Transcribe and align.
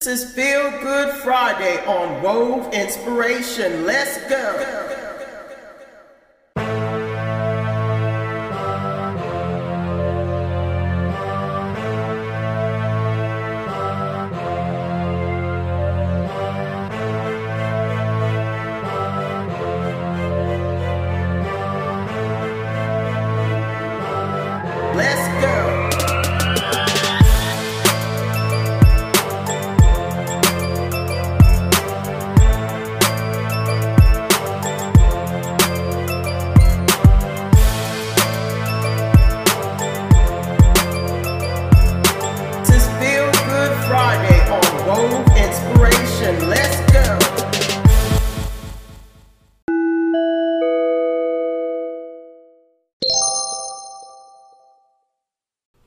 This 0.00 0.24
is 0.24 0.34
Feel 0.34 0.70
Good 0.82 1.14
Friday 1.22 1.82
on 1.86 2.22
Wove 2.22 2.70
Inspiration. 2.74 3.86
Let's 3.86 4.18
go. 4.28 4.95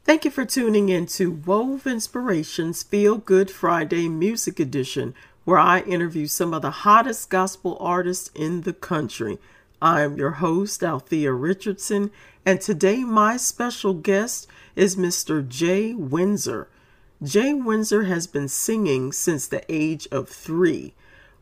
Thank 0.09 0.26
you 0.26 0.31
for 0.31 0.44
tuning 0.44 0.90
in 0.90 1.05
to 1.05 1.30
Wove 1.30 1.86
Inspirations 1.86 2.81
Feel 2.81 3.20
Good 3.20 3.52
Friday 3.52 4.09
Music 4.09 4.59
Edition, 4.59 5.13
where 5.45 5.59
I 5.59 5.81
interview 5.81 6.26
some 6.26 6.52
of 6.52 6.63
the 6.63 6.72
hottest 6.72 7.30
gospel 7.30 7.77
artists 7.80 8.31
in 8.33 8.61
the 8.61 8.73
country. 8.73 9.38
I 9.80 10.02
am 10.02 10.17
your 10.17 10.31
host, 10.31 10.83
Althea 10.83 11.31
Richardson, 11.31 12.09
and 12.44 12.59
today 12.59 13.03
my 13.03 13.38
special 13.38 13.94
guest 13.94 14.48
is 14.75 14.95
Mr. 14.95 15.48
Jay 15.48 15.94
Windsor. 15.94 16.67
Jay 17.22 17.53
Windsor 17.53 18.05
has 18.05 18.26
been 18.26 18.48
singing 18.48 19.11
since 19.11 19.45
the 19.45 19.64
age 19.70 20.08
of 20.11 20.28
three. 20.28 20.95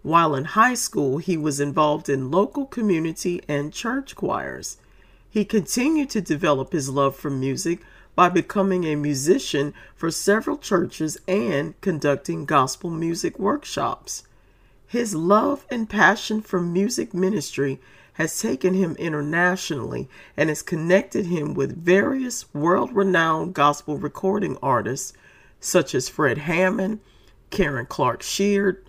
While 0.03 0.35
in 0.35 0.43
high 0.43 0.73
school, 0.73 1.19
he 1.19 1.37
was 1.37 1.61
involved 1.61 2.09
in 2.09 2.31
local 2.31 2.65
community 2.65 3.41
and 3.47 3.71
church 3.71 4.13
choirs. 4.13 4.75
He 5.29 5.45
continued 5.45 6.09
to 6.09 6.19
develop 6.19 6.73
his 6.73 6.89
love 6.89 7.15
for 7.15 7.29
music 7.29 7.79
by 8.17 8.29
becoming 8.29 8.83
a 8.83 8.95
musician 8.95 9.75
for 9.95 10.09
several 10.09 10.57
churches 10.57 11.19
and 11.27 11.79
conducting 11.81 12.45
gospel 12.45 12.89
music 12.89 13.37
workshops. 13.37 14.23
His 14.87 15.13
love 15.13 15.67
and 15.69 15.87
passion 15.87 16.41
for 16.41 16.59
music 16.59 17.13
ministry 17.13 17.79
has 18.13 18.41
taken 18.41 18.73
him 18.73 18.95
internationally 18.95 20.09
and 20.35 20.49
has 20.49 20.63
connected 20.63 21.27
him 21.27 21.53
with 21.53 21.85
various 21.85 22.51
world 22.55 22.91
renowned 22.91 23.53
gospel 23.53 23.99
recording 23.99 24.57
artists 24.63 25.13
such 25.59 25.93
as 25.93 26.09
Fred 26.09 26.39
Hammond, 26.39 27.01
Karen 27.51 27.85
Clark 27.85 28.23
Sheard, 28.23 28.83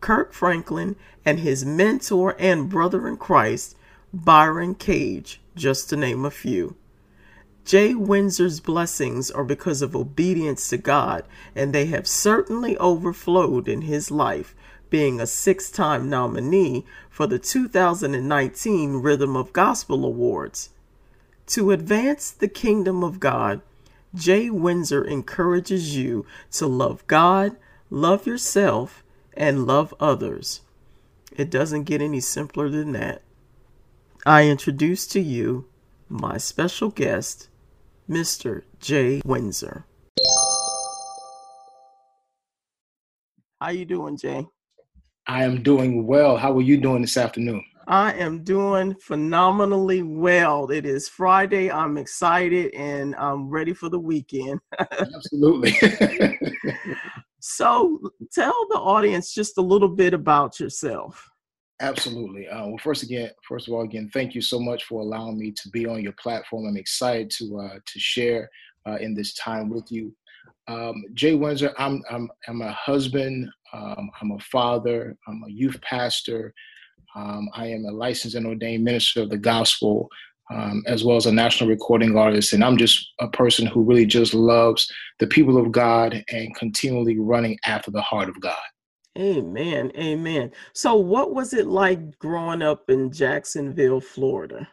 Kirk 0.00 0.32
Franklin, 0.32 0.94
and 1.24 1.40
his 1.40 1.64
mentor 1.64 2.36
and 2.38 2.68
brother 2.68 3.08
in 3.08 3.16
Christ, 3.16 3.76
Byron 4.14 4.76
Cage, 4.76 5.40
just 5.56 5.90
to 5.90 5.96
name 5.96 6.24
a 6.24 6.30
few. 6.30 6.76
Jay 7.68 7.94
Windsor's 7.94 8.60
blessings 8.60 9.30
are 9.30 9.44
because 9.44 9.82
of 9.82 9.94
obedience 9.94 10.70
to 10.70 10.78
God, 10.78 11.22
and 11.54 11.74
they 11.74 11.84
have 11.84 12.06
certainly 12.06 12.78
overflowed 12.78 13.68
in 13.68 13.82
his 13.82 14.10
life, 14.10 14.54
being 14.88 15.20
a 15.20 15.26
six 15.26 15.70
time 15.70 16.08
nominee 16.08 16.86
for 17.10 17.26
the 17.26 17.38
2019 17.38 19.02
Rhythm 19.02 19.36
of 19.36 19.52
Gospel 19.52 20.06
Awards. 20.06 20.70
To 21.48 21.70
advance 21.70 22.30
the 22.30 22.48
kingdom 22.48 23.04
of 23.04 23.20
God, 23.20 23.60
Jay 24.14 24.48
Windsor 24.48 25.04
encourages 25.04 25.94
you 25.94 26.24
to 26.52 26.66
love 26.66 27.06
God, 27.06 27.54
love 27.90 28.26
yourself, 28.26 29.04
and 29.36 29.66
love 29.66 29.92
others. 30.00 30.62
It 31.36 31.50
doesn't 31.50 31.84
get 31.84 32.00
any 32.00 32.20
simpler 32.20 32.70
than 32.70 32.92
that. 32.92 33.20
I 34.24 34.46
introduce 34.46 35.06
to 35.08 35.20
you 35.20 35.66
my 36.08 36.38
special 36.38 36.88
guest, 36.88 37.47
Mr. 38.08 38.62
Jay 38.80 39.20
Windsor. 39.24 39.84
How 43.60 43.70
you 43.70 43.84
doing, 43.84 44.16
Jay? 44.16 44.46
I 45.26 45.44
am 45.44 45.62
doing 45.62 46.06
well. 46.06 46.38
How 46.38 46.56
are 46.56 46.62
you 46.62 46.78
doing 46.78 47.02
this 47.02 47.18
afternoon? 47.18 47.62
I 47.86 48.12
am 48.14 48.44
doing 48.44 48.94
phenomenally 48.94 50.02
well. 50.02 50.70
It 50.70 50.86
is 50.86 51.08
Friday. 51.08 51.70
I'm 51.70 51.98
excited 51.98 52.72
and 52.74 53.14
I'm 53.16 53.50
ready 53.50 53.74
for 53.74 53.90
the 53.90 53.98
weekend. 53.98 54.60
Absolutely. 54.78 55.72
so, 57.40 57.98
tell 58.32 58.66
the 58.70 58.78
audience 58.78 59.34
just 59.34 59.58
a 59.58 59.62
little 59.62 59.88
bit 59.88 60.14
about 60.14 60.58
yourself. 60.60 61.30
Absolutely. 61.80 62.48
Uh, 62.48 62.66
well, 62.66 62.78
first 62.78 63.04
again, 63.04 63.30
first 63.48 63.68
of 63.68 63.74
all, 63.74 63.82
again, 63.82 64.10
thank 64.12 64.34
you 64.34 64.40
so 64.40 64.58
much 64.58 64.84
for 64.84 65.00
allowing 65.00 65.38
me 65.38 65.52
to 65.52 65.68
be 65.70 65.86
on 65.86 66.02
your 66.02 66.14
platform. 66.20 66.66
I'm 66.66 66.76
excited 66.76 67.30
to 67.38 67.60
uh, 67.60 67.78
to 67.84 68.00
share 68.00 68.50
uh, 68.86 68.96
in 68.96 69.14
this 69.14 69.34
time 69.34 69.70
with 69.70 69.90
you. 69.90 70.12
Um, 70.66 71.04
Jay 71.14 71.34
Windsor, 71.34 71.72
I'm 71.78 72.02
I'm 72.10 72.28
I'm 72.48 72.62
a 72.62 72.72
husband. 72.72 73.48
Um, 73.72 74.10
I'm 74.20 74.32
a 74.32 74.38
father. 74.40 75.16
I'm 75.28 75.42
a 75.46 75.50
youth 75.50 75.80
pastor. 75.82 76.52
Um, 77.14 77.48
I 77.54 77.66
am 77.66 77.84
a 77.84 77.92
licensed 77.92 78.36
and 78.36 78.46
ordained 78.46 78.84
minister 78.84 79.22
of 79.22 79.30
the 79.30 79.38
gospel, 79.38 80.08
um, 80.50 80.82
as 80.86 81.04
well 81.04 81.16
as 81.16 81.26
a 81.26 81.32
national 81.32 81.70
recording 81.70 82.16
artist. 82.16 82.52
And 82.52 82.64
I'm 82.64 82.76
just 82.76 83.08
a 83.20 83.28
person 83.28 83.66
who 83.66 83.82
really 83.82 84.06
just 84.06 84.34
loves 84.34 84.90
the 85.20 85.26
people 85.26 85.58
of 85.58 85.72
God 85.72 86.24
and 86.30 86.54
continually 86.56 87.18
running 87.18 87.58
after 87.64 87.90
the 87.90 88.02
heart 88.02 88.28
of 88.28 88.40
God. 88.40 88.56
Amen. 89.18 89.90
Amen. 89.96 90.52
So, 90.74 90.94
what 90.94 91.34
was 91.34 91.52
it 91.52 91.66
like 91.66 92.18
growing 92.18 92.62
up 92.62 92.88
in 92.88 93.10
Jacksonville, 93.10 94.00
Florida? 94.00 94.68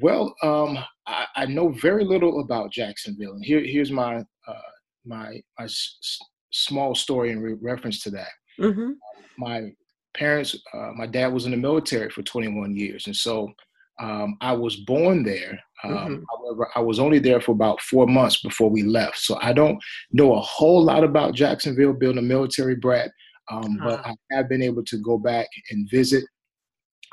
Well, 0.00 0.34
um, 0.42 0.78
I, 1.06 1.26
I, 1.36 1.46
know 1.46 1.70
very 1.70 2.04
little 2.04 2.40
about 2.40 2.70
Jacksonville, 2.70 3.32
and 3.32 3.44
here, 3.44 3.60
here's 3.60 3.90
my 3.90 4.18
uh, 4.18 4.70
my 5.04 5.40
my 5.58 5.64
s- 5.64 6.18
small 6.52 6.94
story 6.94 7.32
in 7.32 7.40
re- 7.40 7.56
reference 7.60 8.02
to 8.02 8.10
that. 8.10 8.28
Mm-hmm. 8.60 8.90
My 9.38 9.70
parents, 10.16 10.54
uh, 10.74 10.92
my 10.94 11.06
dad 11.06 11.32
was 11.32 11.46
in 11.46 11.50
the 11.50 11.56
military 11.56 12.10
for 12.10 12.22
21 12.22 12.76
years, 12.76 13.06
and 13.06 13.16
so 13.16 13.52
um, 14.00 14.36
I 14.40 14.52
was 14.52 14.76
born 14.76 15.22
there. 15.22 15.58
Um, 15.82 15.92
mm-hmm. 15.92 16.22
However, 16.30 16.68
I 16.76 16.80
was 16.80 16.98
only 16.98 17.18
there 17.18 17.40
for 17.40 17.52
about 17.52 17.80
four 17.80 18.06
months 18.06 18.42
before 18.42 18.70
we 18.70 18.82
left, 18.82 19.18
so 19.18 19.38
I 19.40 19.52
don't 19.52 19.82
know 20.12 20.34
a 20.34 20.40
whole 20.40 20.84
lot 20.84 21.04
about 21.04 21.34
Jacksonville. 21.34 21.94
Being 21.94 22.18
a 22.18 22.22
military 22.22 22.76
brat, 22.76 23.10
um, 23.50 23.78
but 23.82 24.00
uh-huh. 24.00 24.14
I 24.30 24.36
have 24.36 24.48
been 24.48 24.62
able 24.62 24.84
to 24.84 24.98
go 24.98 25.18
back 25.18 25.48
and 25.70 25.88
visit 25.90 26.24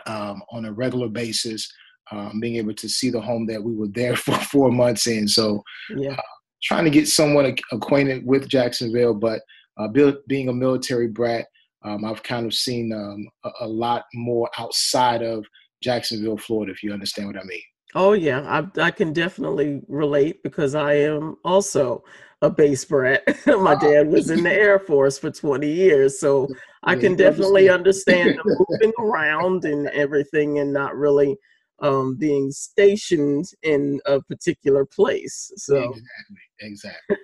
um, 0.07 0.41
on 0.51 0.65
a 0.65 0.73
regular 0.73 1.07
basis, 1.07 1.71
um, 2.11 2.39
being 2.39 2.55
able 2.55 2.73
to 2.73 2.89
see 2.89 3.09
the 3.09 3.21
home 3.21 3.45
that 3.47 3.63
we 3.63 3.75
were 3.75 3.89
there 3.89 4.15
for 4.17 4.35
four 4.35 4.71
months 4.71 5.07
in. 5.07 5.27
So, 5.27 5.63
yeah. 5.95 6.13
uh, 6.13 6.21
trying 6.63 6.85
to 6.85 6.89
get 6.89 7.07
somewhat 7.07 7.59
acquainted 7.71 8.25
with 8.25 8.47
Jacksonville, 8.47 9.13
but 9.13 9.41
uh, 9.77 9.87
being 10.27 10.49
a 10.49 10.53
military 10.53 11.07
brat, 11.07 11.45
um, 11.83 12.05
I've 12.05 12.23
kind 12.23 12.45
of 12.45 12.53
seen 12.53 12.93
um, 12.93 13.27
a, 13.43 13.65
a, 13.65 13.67
lot 13.67 14.05
more 14.13 14.49
outside 14.57 15.21
of 15.21 15.45
Jacksonville, 15.81 16.37
Florida, 16.37 16.71
if 16.71 16.81
you 16.81 16.93
understand 16.93 17.27
what 17.27 17.37
I 17.37 17.43
mean. 17.43 17.61
Oh, 17.95 18.13
yeah, 18.13 18.41
I, 18.41 18.81
I 18.81 18.91
can 18.91 19.11
definitely 19.11 19.81
relate 19.87 20.41
because 20.43 20.75
I 20.75 20.93
am 20.93 21.37
also 21.43 22.03
a 22.43 22.49
base 22.49 22.83
brat. 22.83 23.23
My 23.47 23.73
dad 23.73 24.09
was 24.09 24.29
in 24.29 24.43
the 24.43 24.51
Air 24.53 24.77
Force 24.77 25.17
for 25.17 25.31
20 25.31 25.65
years, 25.65 26.19
so 26.19 26.47
I 26.83 26.95
can 26.95 27.15
definitely 27.15 27.69
understand 27.69 28.37
the 28.37 28.65
moving 28.69 28.93
around 28.99 29.63
and 29.63 29.87
everything 29.87 30.59
and 30.59 30.73
not 30.73 30.95
really 30.95 31.37
um, 31.81 32.17
being 32.17 32.51
stationed 32.51 33.45
in 33.63 33.99
a 34.05 34.21
particular 34.21 34.85
place. 34.85 35.51
So 35.55 35.93
exactly, 36.59 37.17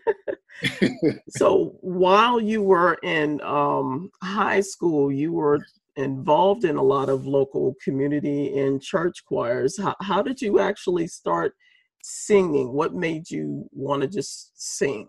exactly. 0.64 1.22
so 1.30 1.76
while 1.82 2.40
you 2.40 2.62
were 2.62 2.98
in 3.04 3.42
um, 3.42 4.10
high 4.24 4.62
school, 4.62 5.12
you 5.12 5.34
were 5.34 5.60
involved 5.98 6.64
in 6.64 6.78
a 6.78 6.82
lot 6.82 7.10
of 7.10 7.28
local 7.28 7.76
community 7.84 8.58
and 8.58 8.82
church 8.82 9.26
choirs. 9.26 9.78
How, 9.78 9.96
how 10.02 10.22
did 10.22 10.42
you 10.42 10.60
actually 10.60 11.08
start 11.08 11.56
singing? 12.04 12.74
What 12.74 12.94
made 12.94 13.30
you 13.30 13.69
want 13.72 14.01
to 14.01 14.07
just 14.07 14.51
sing? 14.56 15.07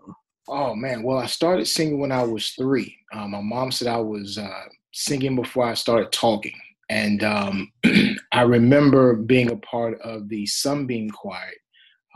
Oh 0.49 0.75
man, 0.75 1.03
well, 1.03 1.19
I 1.19 1.27
started 1.27 1.67
singing 1.67 2.01
when 2.01 2.13
I 2.13 2.23
was 2.25 2.51
three. 2.51 2.97
Um, 3.15 3.33
my 3.33 3.41
mom 3.41 3.71
said 3.71 3.89
I 3.89 3.99
was 3.99 4.39
uh, 4.39 4.65
singing 4.93 5.37
before 5.37 5.65
I 5.65 5.75
started 5.75 6.13
talking, 6.13 6.59
and 6.89 7.23
um, 7.23 7.73
I 8.33 8.43
remember 8.43 9.15
being 9.15 9.51
a 9.51 9.57
part 9.59 10.01
of 10.03 10.29
the 10.29 10.47
Sunbeam 10.47 11.11
Choir 11.11 11.53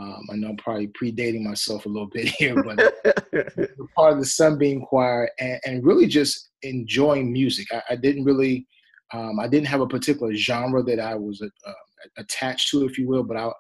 Um, 0.01 0.27
I 0.31 0.37
know 0.37 0.49
I'm 0.51 0.57
probably 0.57 0.89
predating 1.01 1.43
myself 1.43 1.87
a 1.87 1.89
little 1.89 2.09
bit 2.13 2.29
here, 2.29 2.63
but 2.63 2.77
part 3.97 4.15
of 4.15 4.19
the 4.19 4.27
Sunbeam 4.27 4.83
Choir 4.83 5.31
and, 5.39 5.61
and 5.65 5.85
really 5.85 6.07
just 6.07 6.51
enjoying 6.63 7.33
music. 7.33 7.69
I, 7.73 7.83
I 7.91 7.97
didn't 7.97 8.25
really, 8.25 8.67
um, 9.13 9.39
I 9.39 9.47
didn't 9.47 9.69
have 9.69 9.81
a 9.81 9.87
particular 9.87 10.35
genre 10.35 10.83
that 10.83 10.99
I 10.99 11.15
was 11.15 11.41
uh, 11.43 11.73
attached 12.19 12.71
to, 12.71 12.85
if 12.85 12.99
you 12.99 13.07
will, 13.07 13.23
but 13.23 13.37
I, 13.37 13.51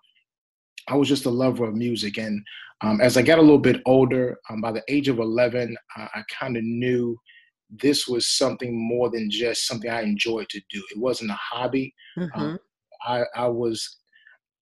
I 0.89 0.97
was 0.97 1.09
just 1.09 1.27
a 1.27 1.31
lover 1.31 1.65
of 1.65 1.75
music. 1.75 2.19
And 2.19 2.45
um, 2.83 3.01
as 3.01 3.17
I 3.17 3.23
got 3.23 3.39
a 3.39 3.43
little 3.43 3.59
bit 3.59 3.81
older, 3.87 4.39
um, 4.51 4.61
by 4.61 4.73
the 4.73 4.83
age 4.89 5.09
of 5.09 5.19
11, 5.19 5.77
I, 5.97 6.03
I 6.03 6.23
kind 6.29 6.57
of 6.57 6.65
knew 6.65 7.17
this 7.71 8.07
was 8.07 8.29
something 8.37 8.77
more 8.77 9.11
than 9.11 9.31
just 9.31 9.67
something 9.67 9.91
I 9.91 10.03
enjoyed 10.03 10.49
to 10.51 10.61
do. 10.71 10.83
It 10.95 10.99
wasn't 10.99 11.31
a 11.31 11.39
hobby. 11.41 11.95
Mm-hmm. 12.19 12.41
Um, 12.41 12.59
I, 13.07 13.23
I, 13.35 13.49
was, 13.49 13.99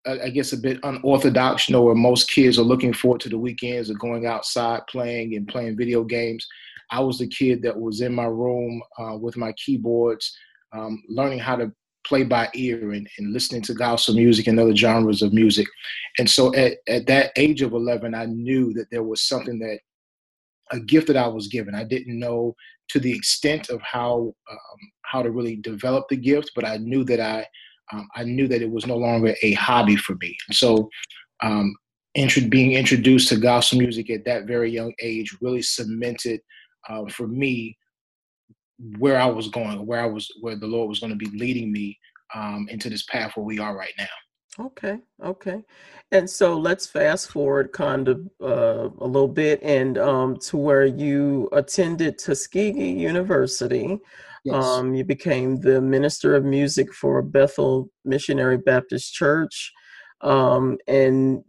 I 0.06 0.30
guess, 0.30 0.54
a 0.54 0.58
bit 0.58 0.80
unorthodox. 0.84 1.70
You 1.70 1.74
know, 1.74 1.84
where 1.84 1.96
most 1.96 2.30
kids 2.30 2.60
are 2.60 2.64
looking 2.64 2.94
forward 2.94 3.22
to 3.22 3.30
the 3.30 3.38
weekends 3.38 3.90
of 3.90 4.00
going 4.00 4.26
outside, 4.26 4.82
playing 4.88 5.36
and 5.36 5.48
playing 5.48 5.78
video 5.78 6.04
games. 6.04 6.46
I 6.92 7.00
was 7.00 7.20
the 7.20 7.28
kid 7.28 7.62
that 7.64 7.80
was 7.80 8.02
in 8.02 8.14
my 8.14 8.26
room 8.26 8.82
uh, 9.00 9.18
with 9.18 9.38
my 9.38 9.54
keyboards, 9.54 10.38
um, 10.74 11.02
learning 11.08 11.40
how 11.40 11.56
to 11.56 11.72
play 12.06 12.24
by 12.24 12.50
ear 12.56 12.92
and, 12.92 13.08
and 13.18 13.34
listening 13.34 13.62
to 13.64 13.74
gospel 13.74 14.16
music 14.16 14.48
and 14.48 14.60
other 14.60 14.76
genres 14.76 15.22
of 15.22 15.34
music. 15.34 15.68
And 16.18 16.30
so 16.30 16.54
at, 16.56 16.78
at 16.88 17.08
that 17.08 17.32
age 17.36 17.62
of 17.62 17.74
11, 17.74 18.16
I 18.16 18.26
knew 18.26 18.74
that 18.74 18.88
there 18.92 19.04
was 19.04 19.22
something 19.22 19.60
that 19.60 19.80
a 20.72 20.80
gift 20.80 21.08
that 21.08 21.18
I 21.18 21.28
was 21.28 21.48
given. 21.48 21.76
I 21.76 21.84
didn't 21.84 22.18
know 22.18 22.56
to 22.90 23.00
the 23.00 23.14
extent 23.14 23.70
of 23.70 23.82
how 23.82 24.34
um, 24.50 24.58
how 25.04 25.22
to 25.22 25.32
really 25.32 25.58
develop 25.58 26.08
the 26.10 26.16
gift, 26.16 26.52
but 26.56 26.66
I 26.66 26.78
knew 26.78 27.04
that 27.06 27.20
I 27.20 27.46
um, 27.94 28.08
I 28.16 28.24
knew 28.24 28.48
that 28.48 28.62
it 28.62 28.72
was 28.72 28.88
no 28.88 28.98
longer 28.98 29.36
a 29.42 29.54
hobby 29.54 29.96
for 29.98 30.16
me. 30.22 30.38
So, 30.52 30.90
um, 31.42 31.76
int- 32.16 32.50
being 32.50 32.74
introduced 32.74 33.30
to 33.30 33.38
gospel 33.38 33.80
music 33.80 34.10
at 34.10 34.26
that 34.26 34.46
very 34.46 34.72
young 34.72 34.94
age 35.02 35.36
really 35.42 35.62
cemented 35.62 36.40
uh, 36.90 37.06
for 37.10 37.28
me 37.28 37.78
where 38.98 39.20
I 39.20 39.26
was 39.26 39.48
going, 39.50 39.86
where 39.86 40.02
I 40.02 40.08
was, 40.08 40.30
where 40.42 40.56
the 40.56 40.68
Lord 40.68 40.90
was 40.90 41.00
going 41.00 41.12
to 41.12 41.16
be 41.16 41.38
leading 41.38 41.72
me 41.72 41.98
um, 42.34 42.68
into 42.70 42.90
this 42.90 43.04
path 43.04 43.36
where 43.36 43.46
we 43.46 43.60
are 43.60 43.76
right 43.76 43.94
now. 43.98 44.06
Okay, 44.60 44.98
okay. 45.24 45.64
And 46.12 46.30
so 46.30 46.58
let's 46.58 46.86
fast 46.86 47.32
forward 47.32 47.72
kind 47.72 48.08
of 48.10 48.28
uh, 48.42 48.90
a 49.00 49.08
little 49.08 49.28
bit 49.28 49.62
and 49.64 49.98
um, 49.98 50.38
to 50.48 50.58
where 50.58 50.86
you 50.86 51.48
attended 51.54 52.18
Tuskegee 52.18 52.92
University. 52.92 53.98
Yes. 54.44 54.66
Um, 54.66 54.94
you 54.94 55.06
became 55.06 55.62
the 55.62 55.80
minister 55.80 56.36
of 56.36 56.44
music 56.44 56.94
for 56.94 57.22
Bethel 57.22 57.90
Missionary 58.04 58.58
Baptist 58.58 59.14
Church. 59.14 59.72
Um, 60.22 60.78
and 60.88 61.44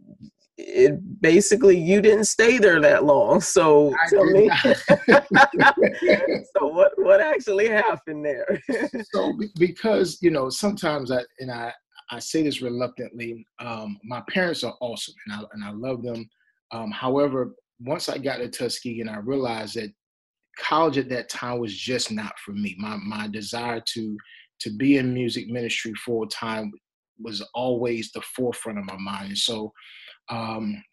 it 0.65 1.21
basically 1.21 1.77
you 1.77 2.01
didn't 2.01 2.25
stay 2.25 2.57
there 2.57 2.79
that 2.81 3.03
long. 3.03 3.41
So 3.41 3.93
I 4.03 4.09
tell 4.09 4.25
me, 4.25 4.49
so 6.57 6.67
what 6.67 6.91
what 6.97 7.19
actually 7.19 7.67
happened 7.67 8.25
there? 8.25 8.61
so 9.13 9.33
because 9.57 10.17
you 10.21 10.31
know 10.31 10.49
sometimes 10.49 11.11
I 11.11 11.21
and 11.39 11.51
I 11.51 11.73
I 12.11 12.19
say 12.19 12.43
this 12.43 12.61
reluctantly. 12.61 13.45
Um, 13.59 13.97
my 14.03 14.21
parents 14.29 14.63
are 14.63 14.75
awesome 14.81 15.15
and 15.27 15.35
I 15.35 15.43
and 15.53 15.63
I 15.63 15.71
love 15.71 16.01
them. 16.03 16.29
Um, 16.71 16.91
however, 16.91 17.55
once 17.79 18.09
I 18.09 18.17
got 18.17 18.37
to 18.37 18.49
Tuskegee 18.49 19.01
and 19.01 19.09
I 19.09 19.17
realized 19.17 19.75
that 19.75 19.91
college 20.57 20.97
at 20.97 21.09
that 21.09 21.29
time 21.29 21.59
was 21.59 21.75
just 21.75 22.11
not 22.11 22.37
for 22.39 22.53
me. 22.53 22.75
My 22.79 22.97
my 22.97 23.27
desire 23.27 23.83
to 23.93 24.17
to 24.61 24.69
be 24.77 24.97
in 24.97 25.13
music 25.13 25.47
ministry 25.49 25.93
full 26.05 26.25
time 26.27 26.71
was 27.19 27.47
always 27.53 28.11
the 28.11 28.21
forefront 28.21 28.79
of 28.79 28.85
my 28.85 28.97
mind. 28.97 29.29
And 29.29 29.37
so 29.37 29.71
um, 30.33 30.83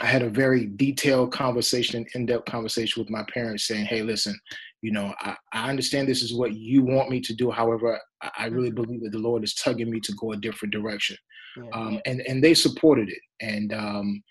I 0.00 0.06
had 0.06 0.22
a 0.22 0.28
very 0.28 0.66
detailed 0.66 1.32
conversation, 1.32 2.04
in-depth 2.14 2.44
conversation 2.44 3.00
with 3.00 3.10
my 3.10 3.24
parents, 3.32 3.66
saying, 3.66 3.86
"Hey, 3.86 4.02
listen, 4.02 4.38
you 4.82 4.92
know, 4.92 5.14
I, 5.20 5.36
I 5.52 5.70
understand 5.70 6.06
this 6.06 6.22
is 6.22 6.34
what 6.34 6.54
you 6.54 6.82
want 6.82 7.08
me 7.08 7.20
to 7.20 7.34
do. 7.34 7.50
However, 7.50 7.98
I, 8.22 8.30
I 8.38 8.46
really 8.46 8.70
mm-hmm. 8.70 8.82
believe 8.82 9.02
that 9.04 9.12
the 9.12 9.18
Lord 9.18 9.42
is 9.42 9.54
tugging 9.54 9.90
me 9.90 10.00
to 10.00 10.12
go 10.20 10.32
a 10.32 10.36
different 10.36 10.72
direction." 10.72 11.16
Yeah. 11.56 11.70
Um, 11.72 12.00
and 12.04 12.20
and 12.22 12.44
they 12.44 12.52
supported 12.52 13.08
it, 13.08 13.22
and 13.40 13.72
um, 13.72 14.22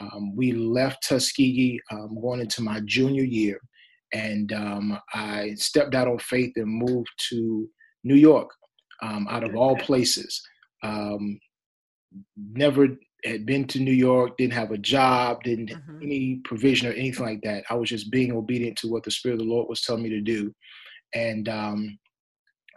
um, 0.00 0.36
we 0.36 0.52
left 0.52 1.08
Tuskegee 1.08 1.80
um, 1.90 2.18
going 2.20 2.40
into 2.40 2.62
my 2.62 2.80
junior 2.84 3.24
year, 3.24 3.58
and 4.12 4.52
um, 4.52 4.98
I 5.14 5.54
stepped 5.54 5.94
out 5.94 6.08
on 6.08 6.18
faith 6.18 6.52
and 6.56 6.68
moved 6.68 7.08
to 7.30 7.66
New 8.04 8.16
York, 8.16 8.50
um, 9.02 9.26
out 9.30 9.44
of 9.44 9.56
all 9.56 9.76
places. 9.76 10.42
never 12.36 12.88
had 13.26 13.46
been 13.46 13.66
to 13.68 13.80
New 13.80 13.92
York, 13.92 14.36
didn't 14.36 14.52
have 14.54 14.70
a 14.70 14.78
job, 14.78 15.42
didn't 15.42 15.70
mm-hmm. 15.70 16.02
any 16.02 16.40
provision 16.44 16.88
or 16.88 16.92
anything 16.92 17.26
like 17.26 17.42
that. 17.42 17.64
I 17.70 17.74
was 17.74 17.88
just 17.88 18.10
being 18.10 18.32
obedient 18.32 18.76
to 18.78 18.88
what 18.88 19.02
the 19.02 19.10
Spirit 19.10 19.34
of 19.34 19.40
the 19.40 19.52
Lord 19.52 19.68
was 19.68 19.82
telling 19.82 20.02
me 20.02 20.10
to 20.10 20.20
do. 20.20 20.54
And 21.14 21.48
um, 21.48 21.98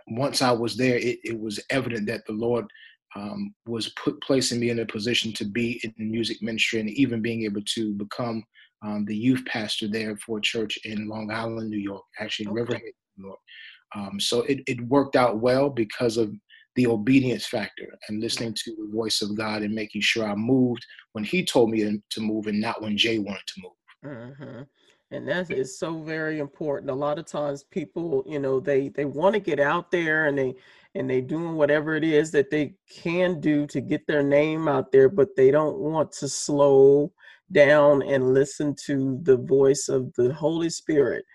once 0.07 0.41
I 0.41 0.51
was 0.51 0.75
there, 0.75 0.97
it, 0.97 1.19
it, 1.23 1.39
was 1.39 1.59
evident 1.69 2.07
that 2.07 2.25
the 2.25 2.33
Lord 2.33 2.65
um, 3.15 3.53
was 3.65 3.89
put 4.03 4.21
placing 4.21 4.59
me 4.59 4.69
in 4.69 4.79
a 4.79 4.85
position 4.85 5.33
to 5.33 5.45
be 5.45 5.79
in 5.83 5.93
the 5.97 6.05
music 6.05 6.41
ministry 6.41 6.79
and 6.79 6.89
even 6.89 7.21
being 7.21 7.43
able 7.43 7.61
to 7.75 7.93
become 7.93 8.43
um, 8.85 9.05
the 9.05 9.15
youth 9.15 9.43
pastor 9.45 9.87
there 9.87 10.15
for 10.17 10.37
a 10.37 10.41
church 10.41 10.77
in 10.85 11.09
Long 11.09 11.31
Island, 11.31 11.69
New 11.69 11.77
York, 11.77 12.03
actually 12.19 12.47
okay. 12.47 12.55
Riverhead, 12.55 12.93
New 13.17 13.27
York. 13.27 13.39
Um, 13.95 14.19
so 14.19 14.43
it, 14.43 14.61
it 14.67 14.79
worked 14.81 15.15
out 15.15 15.39
well 15.39 15.69
because 15.69 16.17
of 16.17 16.33
the 16.79 16.87
obedience 16.87 17.45
factor 17.45 17.93
and 18.07 18.21
listening 18.21 18.53
to 18.53 18.73
the 18.77 18.89
voice 18.95 19.21
of 19.21 19.35
God 19.35 19.63
and 19.63 19.75
making 19.75 19.99
sure 19.99 20.25
I 20.25 20.33
moved 20.33 20.85
when 21.11 21.25
He 21.25 21.43
told 21.43 21.71
me 21.71 22.01
to 22.09 22.21
move 22.21 22.47
and 22.47 22.61
not 22.61 22.81
when 22.81 22.97
Jay 22.97 23.19
wanted 23.19 23.45
to 23.47 23.61
move. 23.61 24.15
Mm-hmm. 24.15 24.61
And 25.11 25.27
that 25.27 25.51
is 25.51 25.77
so 25.77 26.01
very 26.01 26.39
important. 26.39 26.89
A 26.89 26.95
lot 26.95 27.19
of 27.19 27.25
times, 27.25 27.65
people, 27.65 28.23
you 28.25 28.39
know, 28.39 28.61
they 28.61 28.87
they 28.89 29.03
want 29.03 29.33
to 29.33 29.41
get 29.41 29.59
out 29.59 29.91
there 29.91 30.27
and 30.27 30.37
they 30.37 30.55
and 30.95 31.09
they 31.09 31.19
doing 31.19 31.55
whatever 31.55 31.95
it 31.95 32.05
is 32.05 32.31
that 32.31 32.49
they 32.49 32.75
can 32.89 33.41
do 33.41 33.67
to 33.67 33.81
get 33.81 34.07
their 34.07 34.23
name 34.23 34.69
out 34.69 34.91
there, 34.93 35.09
but 35.09 35.35
they 35.35 35.51
don't 35.51 35.79
want 35.79 36.13
to 36.13 36.29
slow 36.29 37.11
down 37.51 38.03
and 38.03 38.33
listen 38.33 38.73
to 38.85 39.19
the 39.23 39.37
voice 39.37 39.89
of 39.89 40.13
the 40.15 40.33
Holy 40.33 40.69
Spirit. 40.69 41.25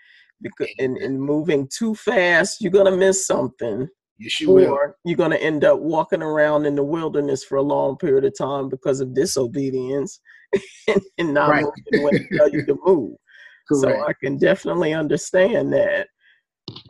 Because 0.40 0.69
and, 0.79 0.97
and 0.97 1.20
moving 1.20 1.69
too 1.69 1.94
fast, 1.94 2.62
you're 2.62 2.73
gonna 2.73 2.97
miss 2.97 3.26
something. 3.26 3.88
Yes, 4.19 4.40
you 4.40 4.50
or 4.50 4.55
will. 4.55 4.78
you're 5.05 5.16
going 5.16 5.32
to 5.32 5.43
end 5.43 5.64
up 5.64 5.81
walking 5.81 6.22
around 6.22 6.66
in 6.66 6.76
the 6.76 6.84
wilderness 6.84 7.44
for 7.44 7.56
a 7.56 7.62
long 7.62 7.96
period 7.96 8.25
of 8.25 8.37
time 8.38 8.69
because 8.69 9.00
of 9.00 9.14
disobedience 9.14 10.20
and, 11.19 11.34
not 11.34 11.50
right. 11.50 11.64
moving 11.64 12.02
when 12.05 12.14
they 12.14 12.37
tell 12.37 12.49
you 12.49 12.64
to 12.64 12.78
move. 12.84 13.16
Correct. 13.69 13.96
So 13.96 14.06
I 14.06 14.12
can 14.12 14.37
definitely 14.38 14.93
understand 14.93 15.72
that. 15.72 16.08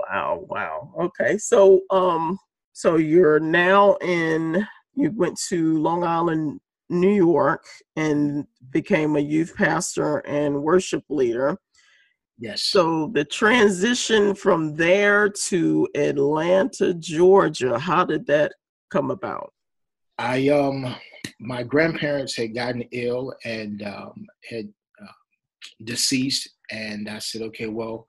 Wow, 0.00 0.44
wow. 0.48 0.92
Okay, 1.00 1.38
so 1.38 1.80
um, 1.90 2.38
so 2.72 2.96
you're 2.96 3.40
now 3.40 3.96
in. 3.96 4.66
You 4.96 5.10
went 5.12 5.38
to 5.48 5.78
Long 5.78 6.04
Island, 6.04 6.60
New 6.88 7.14
York, 7.14 7.64
and 7.96 8.46
became 8.70 9.16
a 9.16 9.20
youth 9.20 9.54
pastor 9.56 10.18
and 10.18 10.62
worship 10.62 11.04
leader. 11.08 11.58
Yes. 12.38 12.62
So 12.62 13.10
the 13.12 13.24
transition 13.24 14.34
from 14.34 14.74
there 14.74 15.28
to 15.28 15.88
Atlanta, 15.94 16.92
Georgia, 16.94 17.78
how 17.78 18.04
did 18.04 18.26
that 18.26 18.52
come 18.90 19.10
about? 19.10 19.52
I 20.18 20.48
um 20.48 20.94
my 21.40 21.62
grandparents 21.62 22.36
had 22.36 22.54
gotten 22.54 22.82
ill 22.92 23.34
and 23.44 23.82
um, 23.82 24.26
had 24.48 24.68
uh, 25.02 25.12
deceased, 25.84 26.48
and 26.70 27.08
I 27.08 27.18
said, 27.18 27.42
okay, 27.42 27.66
well, 27.66 28.06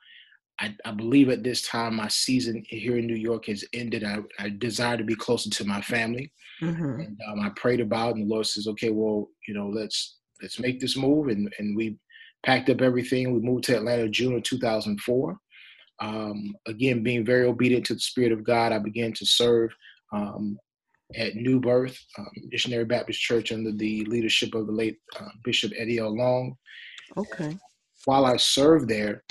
I, 0.59 0.75
I, 0.85 0.91
believe 0.91 1.29
at 1.29 1.43
this 1.43 1.63
time 1.63 1.95
my 1.95 2.07
season 2.07 2.63
here 2.67 2.97
in 2.97 3.07
New 3.07 3.15
York 3.15 3.47
has 3.47 3.65
ended. 3.73 4.05
I, 4.05 4.19
I 4.39 4.49
desire 4.49 4.95
to 4.95 5.03
be 5.03 5.15
closer 5.15 5.49
to 5.49 5.65
my 5.65 5.81
family, 5.81 6.31
mm-hmm. 6.61 7.01
and 7.01 7.19
um, 7.27 7.41
I 7.41 7.49
prayed 7.55 7.81
about, 7.81 8.11
it, 8.11 8.17
and 8.17 8.29
the 8.29 8.33
Lord 8.33 8.45
says, 8.45 8.67
okay, 8.67 8.89
well, 8.89 9.27
you 9.47 9.53
know, 9.53 9.67
let's 9.67 10.17
let's 10.41 10.59
make 10.59 10.79
this 10.79 10.95
move, 10.95 11.27
and 11.27 11.53
and 11.59 11.75
we 11.75 11.97
packed 12.43 12.69
up 12.69 12.81
everything. 12.81 13.33
We 13.33 13.39
moved 13.39 13.65
to 13.65 13.75
Atlanta 13.75 14.07
June 14.09 14.35
of 14.35 14.43
2004. 14.43 15.37
Um, 16.01 16.55
again, 16.67 17.03
being 17.03 17.25
very 17.25 17.45
obedient 17.45 17.85
to 17.87 17.93
the 17.93 17.99
Spirit 17.99 18.31
of 18.31 18.43
God, 18.43 18.71
I 18.71 18.79
began 18.79 19.13
to 19.13 19.25
serve 19.25 19.71
um, 20.11 20.57
at 21.15 21.35
New 21.35 21.59
Birth 21.59 21.97
um, 22.17 22.27
Missionary 22.49 22.85
Baptist 22.85 23.21
Church 23.21 23.51
under 23.51 23.71
the 23.71 24.03
leadership 24.05 24.55
of 24.55 24.67
the 24.67 24.73
late 24.73 24.97
uh, 25.19 25.29
Bishop 25.43 25.71
Eddie 25.77 25.99
L. 25.99 26.15
Long. 26.15 26.55
Okay. 27.15 27.57
While 28.05 28.25
I 28.25 28.37
served 28.37 28.89
there, 28.89 29.23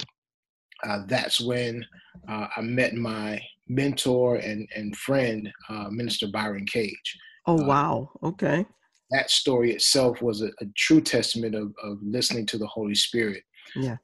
uh, 0.85 1.01
that's 1.07 1.41
when 1.41 1.85
uh, 2.29 2.49
I 2.57 2.61
met 2.63 2.95
my 2.95 3.41
mentor 3.69 4.37
and, 4.37 4.69
and 4.75 4.97
friend, 4.97 5.51
uh, 5.69 5.89
Minister 5.91 6.29
Byron 6.29 6.67
Cage. 6.67 7.19
Oh, 7.47 7.61
uh, 7.61 7.67
wow. 7.67 8.11
Okay 8.23 8.67
that 9.15 9.31
story 9.31 9.73
itself 9.73 10.21
was 10.21 10.43
a, 10.43 10.49
a 10.61 10.67
true 10.77 11.01
testament 11.01 11.55
of, 11.55 11.73
of 11.83 11.99
listening 12.03 12.47
to 12.47 12.59
the 12.59 12.67
Holy 12.67 12.95
Spirit. 12.95 13.43
Yeah. 13.77 13.97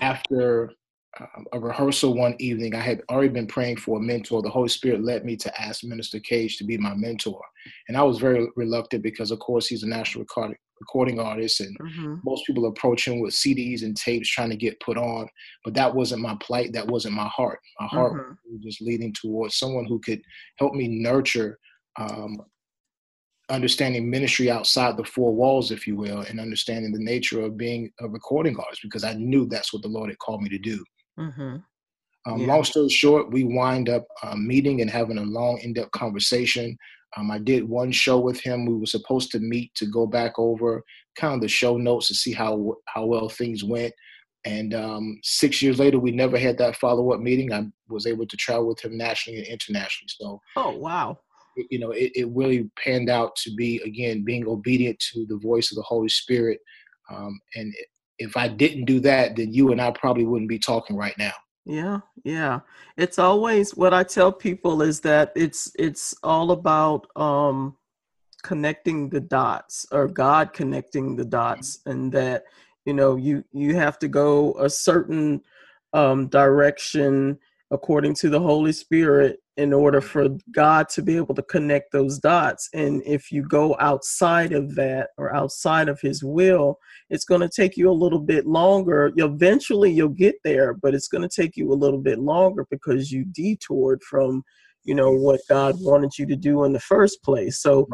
After 0.00 0.70
um, 1.18 1.44
a 1.52 1.58
rehearsal 1.58 2.14
one 2.14 2.36
evening. 2.38 2.74
I 2.74 2.80
had 2.80 3.02
already 3.10 3.30
been 3.30 3.48
praying 3.48 3.78
for 3.78 3.98
a 3.98 4.02
mentor. 4.02 4.42
The 4.42 4.48
Holy 4.48 4.68
Spirit 4.68 5.02
led 5.02 5.24
me 5.24 5.36
to 5.38 5.60
ask 5.60 5.82
Minister 5.82 6.20
Cage 6.20 6.56
to 6.56 6.64
be 6.64 6.78
my 6.78 6.94
mentor. 6.94 7.40
And 7.88 7.96
I 7.96 8.02
was 8.02 8.18
very 8.18 8.46
reluctant 8.54 9.02
because, 9.02 9.32
of 9.32 9.40
course, 9.40 9.66
he's 9.66 9.82
a 9.82 9.88
national 9.88 10.22
recording, 10.22 10.56
recording 10.80 11.18
artist, 11.18 11.60
and 11.60 11.76
mm-hmm. 11.80 12.14
most 12.24 12.46
people 12.46 12.66
approach 12.66 13.08
him 13.08 13.18
with 13.18 13.34
CDs 13.34 13.82
and 13.82 13.96
tapes 13.96 14.30
trying 14.30 14.50
to 14.50 14.56
get 14.56 14.80
put 14.80 14.96
on. 14.96 15.28
But 15.64 15.74
that 15.74 15.92
wasn't 15.92 16.22
my 16.22 16.36
plight. 16.40 16.72
That 16.72 16.86
wasn't 16.86 17.14
my 17.14 17.28
heart. 17.28 17.58
My 17.80 17.86
heart 17.86 18.12
mm-hmm. 18.12 18.52
was 18.52 18.62
just 18.62 18.80
leading 18.80 19.12
towards 19.12 19.58
someone 19.58 19.86
who 19.86 19.98
could 19.98 20.22
help 20.58 20.74
me 20.74 20.86
nurture 20.86 21.58
um, 21.98 22.38
understanding 23.50 24.08
ministry 24.08 24.50
outside 24.50 24.96
the 24.96 25.04
four 25.04 25.34
walls, 25.34 25.70
if 25.70 25.86
you 25.86 25.96
will, 25.96 26.20
and 26.20 26.40
understanding 26.40 26.92
the 26.92 27.02
nature 27.02 27.40
of 27.40 27.56
being 27.56 27.90
a 28.00 28.08
recording 28.08 28.56
artist 28.58 28.82
because 28.82 29.04
I 29.04 29.14
knew 29.14 29.46
that's 29.46 29.72
what 29.72 29.82
the 29.82 29.88
Lord 29.88 30.10
had 30.10 30.18
called 30.18 30.42
me 30.42 30.48
to 30.48 30.58
do. 30.58 30.84
Mm-hmm. 31.18 31.56
Um, 32.26 32.40
yeah. 32.40 32.46
Long 32.46 32.64
story 32.64 32.88
short, 32.88 33.32
we 33.32 33.44
wind 33.44 33.88
up 33.88 34.06
uh, 34.22 34.36
meeting 34.36 34.80
and 34.80 34.90
having 34.90 35.18
a 35.18 35.22
long, 35.22 35.58
in 35.62 35.72
depth 35.72 35.92
conversation. 35.92 36.76
Um, 37.16 37.30
I 37.30 37.38
did 37.38 37.68
one 37.68 37.90
show 37.90 38.18
with 38.20 38.40
him. 38.40 38.66
We 38.66 38.76
were 38.76 38.86
supposed 38.86 39.30
to 39.32 39.40
meet 39.40 39.74
to 39.76 39.86
go 39.86 40.06
back 40.06 40.38
over 40.38 40.82
kind 41.16 41.34
of 41.34 41.40
the 41.40 41.48
show 41.48 41.76
notes 41.76 42.08
to 42.08 42.14
see 42.14 42.32
how 42.32 42.74
how 42.86 43.06
well 43.06 43.28
things 43.28 43.64
went. 43.64 43.92
And 44.44 44.74
um, 44.74 45.18
six 45.22 45.60
years 45.60 45.78
later, 45.78 45.98
we 45.98 46.12
never 46.12 46.38
had 46.38 46.56
that 46.58 46.76
follow 46.76 47.12
up 47.12 47.20
meeting. 47.20 47.52
I 47.52 47.66
was 47.88 48.06
able 48.06 48.26
to 48.26 48.36
travel 48.36 48.68
with 48.68 48.82
him 48.82 48.96
nationally 48.96 49.40
and 49.40 49.48
internationally. 49.48 50.08
So, 50.08 50.40
oh 50.56 50.76
wow, 50.76 51.18
you 51.56 51.78
know, 51.78 51.90
it, 51.90 52.12
it 52.14 52.28
really 52.30 52.70
panned 52.82 53.10
out 53.10 53.36
to 53.36 53.54
be 53.54 53.80
again 53.84 54.24
being 54.24 54.46
obedient 54.46 54.98
to 55.12 55.26
the 55.26 55.36
voice 55.36 55.70
of 55.70 55.76
the 55.76 55.82
Holy 55.82 56.08
Spirit. 56.08 56.60
Um, 57.10 57.38
and 57.56 57.74
if 58.18 58.36
I 58.36 58.48
didn't 58.48 58.84
do 58.84 59.00
that, 59.00 59.36
then 59.36 59.52
you 59.52 59.72
and 59.72 59.80
I 59.80 59.90
probably 59.92 60.24
wouldn't 60.24 60.48
be 60.48 60.58
talking 60.58 60.96
right 60.96 61.16
now. 61.18 61.32
Yeah, 61.64 62.00
yeah. 62.24 62.60
It's 62.96 63.18
always 63.18 63.76
what 63.76 63.94
I 63.94 64.02
tell 64.02 64.32
people 64.32 64.82
is 64.82 65.00
that 65.00 65.32
it's 65.34 65.72
it's 65.78 66.14
all 66.22 66.52
about 66.52 67.06
um 67.16 67.76
connecting 68.42 69.08
the 69.08 69.20
dots 69.20 69.86
or 69.92 70.08
God 70.08 70.52
connecting 70.52 71.16
the 71.16 71.24
dots 71.24 71.80
and 71.86 72.10
that 72.12 72.44
you 72.86 72.94
know 72.94 73.16
you 73.16 73.44
you 73.52 73.76
have 73.76 73.98
to 73.98 74.08
go 74.08 74.54
a 74.58 74.70
certain 74.70 75.42
um 75.92 76.28
direction 76.28 77.38
according 77.70 78.14
to 78.14 78.28
the 78.28 78.40
Holy 78.40 78.72
Spirit 78.72 79.38
in 79.56 79.72
order 79.72 80.00
mm-hmm. 80.00 80.08
for 80.08 80.28
God 80.52 80.88
to 80.88 81.02
be 81.02 81.16
able 81.16 81.34
to 81.34 81.42
connect 81.42 81.92
those 81.92 82.18
dots. 82.18 82.68
And 82.74 83.02
if 83.06 83.30
you 83.30 83.42
go 83.42 83.76
outside 83.78 84.52
of 84.52 84.74
that 84.74 85.10
or 85.18 85.34
outside 85.34 85.88
of 85.88 86.00
His 86.00 86.24
will, 86.24 86.78
it's 87.10 87.24
going 87.24 87.42
to 87.42 87.48
take 87.48 87.76
you 87.76 87.90
a 87.90 87.92
little 87.92 88.20
bit 88.20 88.46
longer. 88.46 89.12
Eventually, 89.16 89.92
you'll 89.92 90.08
get 90.08 90.36
there, 90.44 90.74
but 90.74 90.94
it's 90.94 91.08
going 91.08 91.28
to 91.28 91.42
take 91.42 91.56
you 91.56 91.72
a 91.72 91.74
little 91.74 92.00
bit 92.00 92.18
longer 92.18 92.66
because 92.70 93.12
you 93.12 93.24
detoured 93.24 94.02
from, 94.02 94.42
you 94.84 94.94
know, 94.94 95.12
what 95.12 95.40
God 95.48 95.76
wanted 95.78 96.18
you 96.18 96.26
to 96.26 96.36
do 96.36 96.64
in 96.64 96.72
the 96.72 96.80
first 96.80 97.22
place. 97.22 97.60
So. 97.60 97.86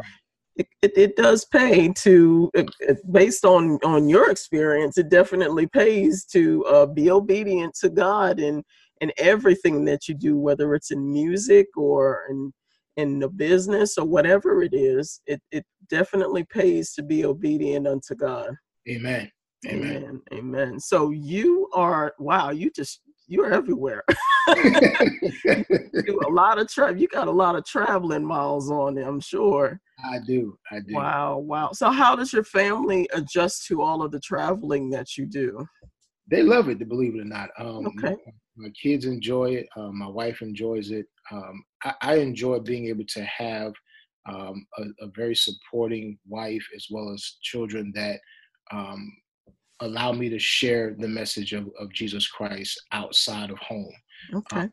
It, 0.58 0.68
it, 0.80 0.92
it, 0.96 1.16
does 1.16 1.44
pay 1.44 1.92
to 1.92 2.50
it, 2.54 3.12
based 3.12 3.44
on 3.44 3.78
on 3.84 4.08
your 4.08 4.30
experience 4.30 4.96
it 4.96 5.10
definitely 5.10 5.66
pays 5.66 6.24
to 6.32 6.64
uh, 6.64 6.86
be 6.86 7.10
obedient 7.10 7.74
to 7.82 7.90
god 7.90 8.40
and 8.40 8.64
in 9.00 9.12
everything 9.18 9.84
that 9.84 10.08
you 10.08 10.14
do, 10.14 10.36
whether 10.38 10.74
it's 10.74 10.90
in 10.90 11.12
music 11.12 11.68
or 11.76 12.24
in 12.30 12.52
in 12.96 13.18
the 13.18 13.28
business 13.28 13.98
or 13.98 14.06
whatever 14.06 14.62
it 14.62 14.72
is, 14.72 15.20
it, 15.26 15.40
it 15.52 15.64
definitely 15.90 16.44
pays 16.44 16.94
to 16.94 17.02
be 17.02 17.24
obedient 17.24 17.86
unto 17.86 18.14
God. 18.14 18.56
Amen. 18.88 19.30
Amen. 19.68 19.96
Amen. 19.96 20.22
Amen. 20.32 20.80
So 20.80 21.10
you 21.10 21.68
are 21.74 22.14
wow, 22.18 22.50
you 22.50 22.70
just 22.70 23.00
you're 23.26 23.52
everywhere. 23.52 24.02
you 24.48 26.20
a 26.24 26.30
lot 26.30 26.58
of 26.58 26.68
tra- 26.68 26.96
you 26.96 27.08
got 27.08 27.28
a 27.28 27.32
lot 27.32 27.56
of 27.56 27.64
traveling 27.64 28.24
miles 28.24 28.70
on 28.70 28.96
I'm 28.98 29.20
sure. 29.20 29.80
I 30.04 30.18
do. 30.24 30.56
I 30.70 30.78
do. 30.80 30.94
Wow, 30.94 31.38
wow. 31.38 31.72
So 31.72 31.90
how 31.90 32.14
does 32.14 32.32
your 32.32 32.44
family 32.44 33.08
adjust 33.12 33.66
to 33.66 33.82
all 33.82 34.02
of 34.02 34.12
the 34.12 34.20
traveling 34.20 34.88
that 34.90 35.16
you 35.16 35.26
do? 35.26 35.66
They 36.28 36.42
love 36.42 36.68
it, 36.68 36.78
to 36.78 36.84
believe 36.84 37.14
it 37.14 37.20
or 37.20 37.24
not. 37.24 37.50
Um, 37.58 37.86
okay 37.86 38.16
my 38.56 38.70
kids 38.70 39.04
enjoy 39.04 39.50
it. 39.56 39.68
Uh, 39.76 39.90
my 39.92 40.08
wife 40.08 40.42
enjoys 40.42 40.90
it. 40.90 41.06
Um, 41.30 41.64
I, 41.84 41.94
I, 42.02 42.14
enjoy 42.16 42.60
being 42.60 42.86
able 42.86 43.04
to 43.08 43.24
have 43.24 43.72
um, 44.28 44.66
a, 44.78 45.04
a, 45.04 45.08
very 45.14 45.34
supporting 45.34 46.18
wife 46.28 46.64
as 46.74 46.86
well 46.90 47.12
as 47.12 47.36
children 47.42 47.92
that 47.94 48.20
um, 48.72 49.12
allow 49.80 50.12
me 50.12 50.28
to 50.28 50.38
share 50.38 50.94
the 50.98 51.08
message 51.08 51.52
of, 51.52 51.68
of 51.78 51.92
Jesus 51.92 52.28
Christ 52.28 52.80
outside 52.92 53.50
of 53.50 53.58
home. 53.58 53.92
Okay. 54.34 54.60
Um, 54.60 54.72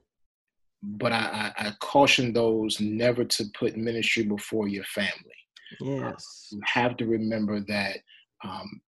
but 0.84 1.12
I, 1.12 1.54
I, 1.58 1.68
I, 1.68 1.72
caution 1.80 2.34
those 2.34 2.80
never 2.82 3.24
to 3.24 3.46
put 3.58 3.78
ministry 3.78 4.24
before 4.24 4.68
your 4.68 4.84
family. 4.84 5.12
Yes. 5.80 6.50
you 6.52 6.62
have 6.66 6.98
to 6.98 7.06
remember 7.06 7.62
that 7.62 7.98
um, 8.44 8.82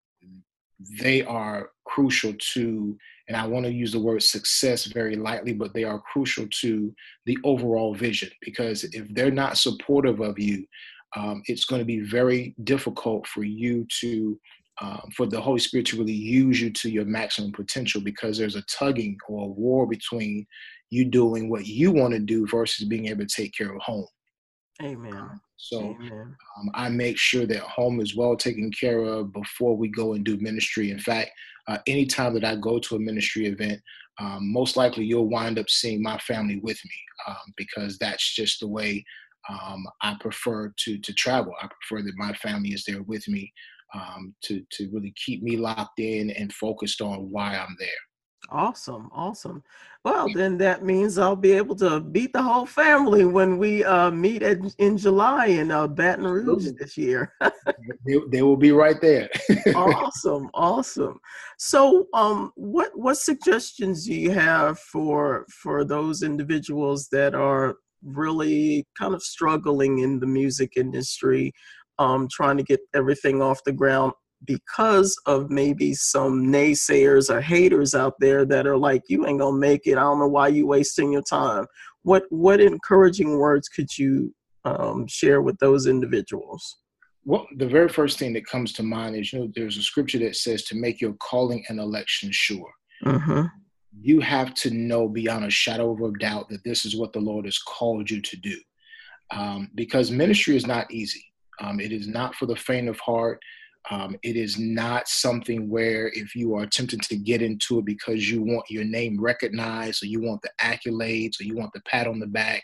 they 1.00 1.24
are 1.24 1.70
crucial 1.86 2.34
to 2.54 2.98
and 3.28 3.36
I 3.36 3.48
want 3.48 3.66
to 3.66 3.72
use 3.72 3.92
the 3.92 4.00
word 4.00 4.22
success 4.22 4.86
very 4.86 5.16
lightly, 5.16 5.54
but 5.54 5.74
they 5.74 5.84
are 5.84 6.00
crucial 6.00 6.48
to 6.62 6.94
the 7.26 7.38
overall 7.44 7.96
vision 7.96 8.30
because 8.42 8.84
if 8.84 9.08
they're 9.14 9.32
not 9.32 9.58
supportive 9.58 10.20
of 10.20 10.38
you, 10.38 10.66
um, 11.16 11.42
it's 11.46 11.66
going 11.66 11.80
to 11.80 11.86
be 11.86 12.02
very 12.02 12.54
difficult 12.64 13.26
for 13.26 13.44
you 13.44 13.88
to, 14.02 14.40
um, 14.82 15.10
for 15.16 15.26
the 15.26 15.42
Holy 15.42 15.60
Spirit 15.60 15.88
to 15.88 15.98
really 15.98 16.14
use 16.14 16.62
you 16.62 16.70
to 16.72 16.90
your 16.90 17.06
maximum 17.06 17.52
potential 17.52 18.02
because 18.02 18.38
there's 18.38 18.58
a 18.58 18.64
tugging 18.64 19.18
or 19.28 19.46
a 19.46 19.52
war 19.52 19.88
between 19.88 20.46
you 20.92 21.06
doing 21.06 21.50
what 21.50 21.66
you 21.66 21.92
want 21.92 22.14
to 22.14 22.20
do 22.20 22.46
versus 22.46 22.88
being 22.88 23.08
able 23.08 23.26
to 23.26 23.36
take 23.36 23.54
care 23.58 23.74
of 23.74 23.82
home. 23.82 24.06
Amen. 24.82 25.14
Um, 25.14 25.42
so 25.58 25.80
um, 25.80 26.70
I 26.74 26.90
make 26.90 27.18
sure 27.18 27.46
that 27.46 27.60
home 27.62 28.00
is 28.00 28.16
well 28.16 28.36
taken 28.36 28.72
care 28.72 29.00
of 29.00 29.34
before 29.34 29.76
we 29.76 29.90
go 29.90 30.14
and 30.14 30.24
do 30.24 30.38
ministry. 30.38 30.92
In 30.92 31.00
fact, 31.00 31.32
uh, 31.68 31.78
anytime 31.88 32.34
that 32.34 32.44
I 32.44 32.56
go 32.56 32.80
to 32.80 32.96
a 32.96 33.00
ministry 33.00 33.48
event, 33.48 33.82
um, 34.20 34.52
most 34.52 34.78
likely 34.78 35.06
you'll 35.06 35.30
wind 35.30 35.60
up 35.60 35.70
seeing 35.70 36.02
my 36.02 36.18
family 36.20 36.60
with 36.62 36.80
me 36.84 36.96
um, 37.28 37.54
because 37.58 37.98
that's 37.98 38.36
just 38.36 38.60
the 38.60 38.68
way 38.68 39.04
um, 39.50 39.86
I 40.02 40.16
prefer 40.20 40.74
to 40.76 40.98
to 40.98 41.14
travel. 41.14 41.54
I 41.62 41.68
prefer 41.68 42.04
that 42.04 42.14
my 42.16 42.34
family 42.34 42.70
is 42.70 42.84
there 42.86 43.04
with 43.04 43.28
me 43.28 43.52
um, 43.94 44.36
to 44.44 44.62
to 44.72 44.90
really 44.92 45.14
keep 45.24 45.44
me 45.44 45.58
locked 45.58 46.00
in 46.00 46.32
and 46.32 46.54
focused 46.54 47.02
on 47.02 47.30
why 47.32 47.56
I'm 47.56 47.76
there. 47.80 47.90
Awesome, 48.50 49.10
awesome. 49.12 49.64
Well, 50.04 50.28
then 50.34 50.58
that 50.60 50.84
means 50.84 51.18
I'll 51.18 51.36
be 51.36 51.54
able 51.54 51.76
to 51.78 52.00
beat 52.00 52.32
the 52.32 52.44
whole 52.44 52.66
family 52.66 53.26
when 53.26 53.58
we 53.58 53.84
uh, 53.84 54.12
meet 54.12 54.44
at, 54.44 54.60
in 54.78 54.98
July 54.98 55.48
in 55.48 55.72
uh, 55.72 55.88
Baton 55.88 56.26
Rouge 56.26 56.68
this 56.78 56.96
year. 56.96 57.34
they, 57.42 58.20
they, 58.32 58.42
will 58.44 58.58
be 58.58 58.72
right 58.72 59.02
there. 59.02 59.30
awesome, 59.76 60.50
awesome. 60.54 61.20
So, 61.58 62.08
um, 62.14 62.52
what 62.56 62.92
what 62.94 63.18
suggestions 63.18 64.06
do 64.06 64.14
you 64.14 64.32
have 64.32 64.78
for 64.80 65.46
for 65.50 65.84
those 65.84 66.22
individuals 66.22 67.08
that 67.12 67.34
are 67.34 67.78
really 68.04 68.86
kind 68.98 69.16
of 69.16 69.24
struggling 69.24 70.00
in 70.00 70.20
the 70.20 70.28
music 70.28 70.74
industry, 70.78 71.52
um, 71.98 72.28
trying 72.32 72.58
to 72.58 72.64
get 72.64 72.82
everything 72.94 73.42
off 73.42 73.64
the 73.64 73.72
ground? 73.72 74.14
Because 74.46 75.16
of 75.26 75.50
maybe 75.50 75.94
some 75.94 76.48
naysayers 76.48 77.34
or 77.34 77.42
haters 77.42 77.96
out 77.96 78.14
there 78.20 78.46
that 78.46 78.68
are 78.68 78.78
like 78.78 79.04
you 79.08 79.26
ain't 79.26 79.40
gonna 79.40 79.58
make 79.58 79.88
it. 79.88 79.98
I 79.98 80.02
don't 80.02 80.20
know 80.20 80.28
why 80.28 80.50
you 80.50 80.68
wasting 80.68 81.12
your 81.12 81.24
time. 81.24 81.66
What 82.04 82.24
what 82.30 82.62
encouraging 82.62 83.38
words 83.38 83.68
could 83.68 83.96
you 83.98 84.34
um, 84.64 85.08
share 85.08 85.42
with 85.42 85.58
those 85.60 85.88
individuals? 85.88 86.78
Well 87.24 87.48
the 87.58 87.68
very 87.68 87.90
first 87.90 88.20
thing 88.20 88.34
that 88.34 88.46
comes 88.46 88.74
to 88.74 88.84
mind 88.84 89.16
is 89.16 89.32
you 89.32 89.40
know 89.40 89.52
there's 89.56 89.78
a 89.78 89.82
scripture 89.82 90.20
that 90.20 90.36
says 90.36 90.64
to 90.66 90.76
make 90.76 91.02
your 91.02 91.14
calling 91.14 91.64
and 91.70 91.80
election 91.80 92.30
sure. 92.32 92.72
Mm-hmm. 93.04 93.48
you 94.02 94.22
have 94.22 94.54
to 94.54 94.70
know 94.72 95.10
beyond 95.10 95.44
a 95.44 95.50
shadow 95.50 95.92
of 95.92 96.00
a 96.02 96.18
doubt 96.18 96.48
that 96.48 96.64
this 96.64 96.86
is 96.86 96.96
what 96.96 97.12
the 97.12 97.20
lord 97.20 97.44
has 97.44 97.58
called 97.60 98.10
you 98.10 98.22
to 98.22 98.38
do. 98.38 98.58
Um, 99.32 99.70
because 99.76 100.12
ministry 100.12 100.56
is 100.56 100.66
not 100.66 100.90
easy. 100.92 101.24
Um, 101.60 101.80
it 101.80 101.92
is 101.92 102.08
not 102.08 102.36
for 102.36 102.46
the 102.46 102.56
faint 102.56 102.88
of 102.88 103.00
heart 103.00 103.40
um, 103.92 104.16
it 104.24 104.36
is 104.36 104.58
not 104.58 105.08
something 105.08 105.70
where 105.70 106.08
if 106.14 106.36
you 106.36 106.56
are 106.56 106.64
attempting 106.64 107.00
to 107.02 107.16
get 107.16 107.42
into 107.42 107.80
it 107.80 107.86
because 107.86 108.30
you 108.30 108.42
want 108.42 108.70
your 108.70 108.84
name 108.84 109.22
recognized 109.22 110.02
or 110.02 110.08
you 110.08 110.22
want 110.22 110.42
the 110.42 110.50
accolades 110.60 111.40
or 111.40 111.44
you 111.44 111.56
want 111.56 111.72
the 111.74 111.82
pat 111.82 112.08
on 112.08 112.20
the 112.20 112.28
back 112.28 112.64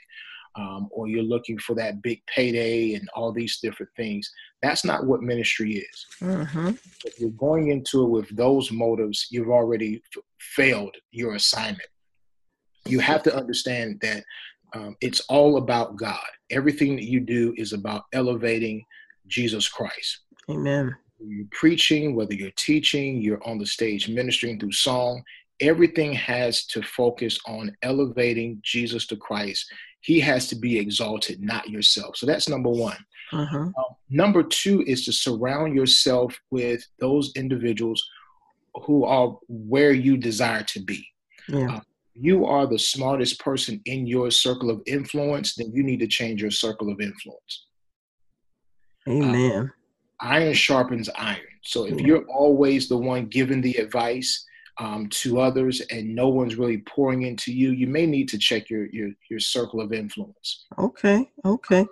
um, 0.56 0.90
or 0.92 1.08
you're 1.08 1.24
looking 1.24 1.60
for 1.60 1.76
that 1.76 2.02
big 2.02 2.22
payday 2.26 2.96
and 2.96 3.08
all 3.14 3.32
these 3.32 3.60
different 3.60 3.92
things. 3.96 4.30
That's 4.64 4.84
not 4.84 5.06
what 5.06 5.22
ministry 5.22 5.76
is. 5.76 6.08
Mm-hmm. 6.20 6.72
If 7.06 7.20
you're 7.20 7.30
going 7.32 7.70
into 7.70 8.04
it 8.04 8.10
with 8.10 8.36
those 8.36 8.72
motives, 8.72 9.28
you've 9.30 9.50
already 9.50 10.02
f- 10.18 10.24
failed 10.40 10.96
your 11.12 11.36
assignment. 11.36 11.88
You 12.86 13.00
have 13.00 13.22
to 13.24 13.36
understand 13.36 14.00
that 14.02 14.24
um, 14.74 14.96
it's 15.02 15.20
all 15.22 15.58
about 15.58 15.98
God. 15.98 16.20
Everything 16.50 16.96
that 16.96 17.06
you 17.06 17.20
do 17.20 17.54
is 17.58 17.74
about 17.74 18.06
elevating 18.12 18.84
Jesus 19.28 19.70
Christ. 19.70 20.22
Amen 20.50 20.96
you're 21.26 21.46
preaching, 21.52 22.16
whether 22.16 22.34
you're 22.34 22.52
teaching, 22.56 23.22
you're 23.22 23.46
on 23.48 23.58
the 23.58 23.66
stage 23.66 24.10
ministering 24.10 24.60
through 24.60 24.72
song, 24.72 25.24
everything 25.60 26.14
has 26.14 26.66
to 26.66 26.82
focus 26.82 27.40
on 27.48 27.76
elevating 27.84 28.60
Jesus 28.64 29.06
to 29.08 29.16
Christ. 29.16 29.72
He 30.02 30.20
has 30.20 30.48
to 30.48 30.56
be 30.56 30.80
exalted, 30.80 31.42
not 31.42 31.70
yourself. 31.70 32.18
So 32.18 32.26
that's 32.26 32.50
number 32.50 32.70
one. 32.70 32.98
Uh-huh. 33.32 33.70
Uh, 33.78 33.94
number 34.10 34.44
two 34.44 34.84
is 34.88 35.06
to 35.06 35.14
surround 35.14 35.76
yourself 35.76 36.38
with 36.50 36.86
those 37.00 37.32
individuals 37.36 38.04
who 38.86 39.06
are 39.06 39.38
where 39.48 39.94
you 39.94 40.18
desire 40.18 40.64
to 40.64 40.80
be. 40.80 41.06
Yeah. 41.48 41.78
Uh, 41.78 41.80
you 42.14 42.46
are 42.46 42.68
the 42.68 42.80
smartest 42.80 43.40
person 43.40 43.82
in 43.86 44.06
your 44.06 44.32
circle 44.32 44.70
of 44.70 44.82
influence, 44.86 45.56
then 45.56 45.72
you 45.74 45.84
need 45.84 46.00
to 46.00 46.08
change 46.08 46.42
your 46.42 46.52
circle 46.52 46.92
of 46.92 47.00
influence. 47.00 47.66
Amen. 49.08 49.72
Iron 50.22 50.54
sharpens 50.54 51.10
iron. 51.18 51.40
So 51.64 51.86
if 51.86 52.00
you're 52.00 52.26
always 52.26 52.88
the 52.88 52.98
one 52.98 53.26
giving 53.26 53.62
the 53.62 53.76
advice 53.76 54.46
um, 54.80 55.08
to 55.10 55.40
others 55.40 55.82
and 55.92 56.16
no 56.16 56.30
one's 56.30 56.56
really 56.56 56.80
pouring 56.80 57.24
into 57.24 57.54
you, 57.54 57.72
you 57.72 57.88
may 57.88 58.06
need 58.06 58.30
to 58.30 58.38
check 58.38 58.70
your 58.70 58.88
your 58.88 59.10
your 59.30 59.40
circle 59.40 59.82
of 59.82 59.94
influence. 59.94 60.66
Okay. 60.80 61.30
Okay. 61.46 61.86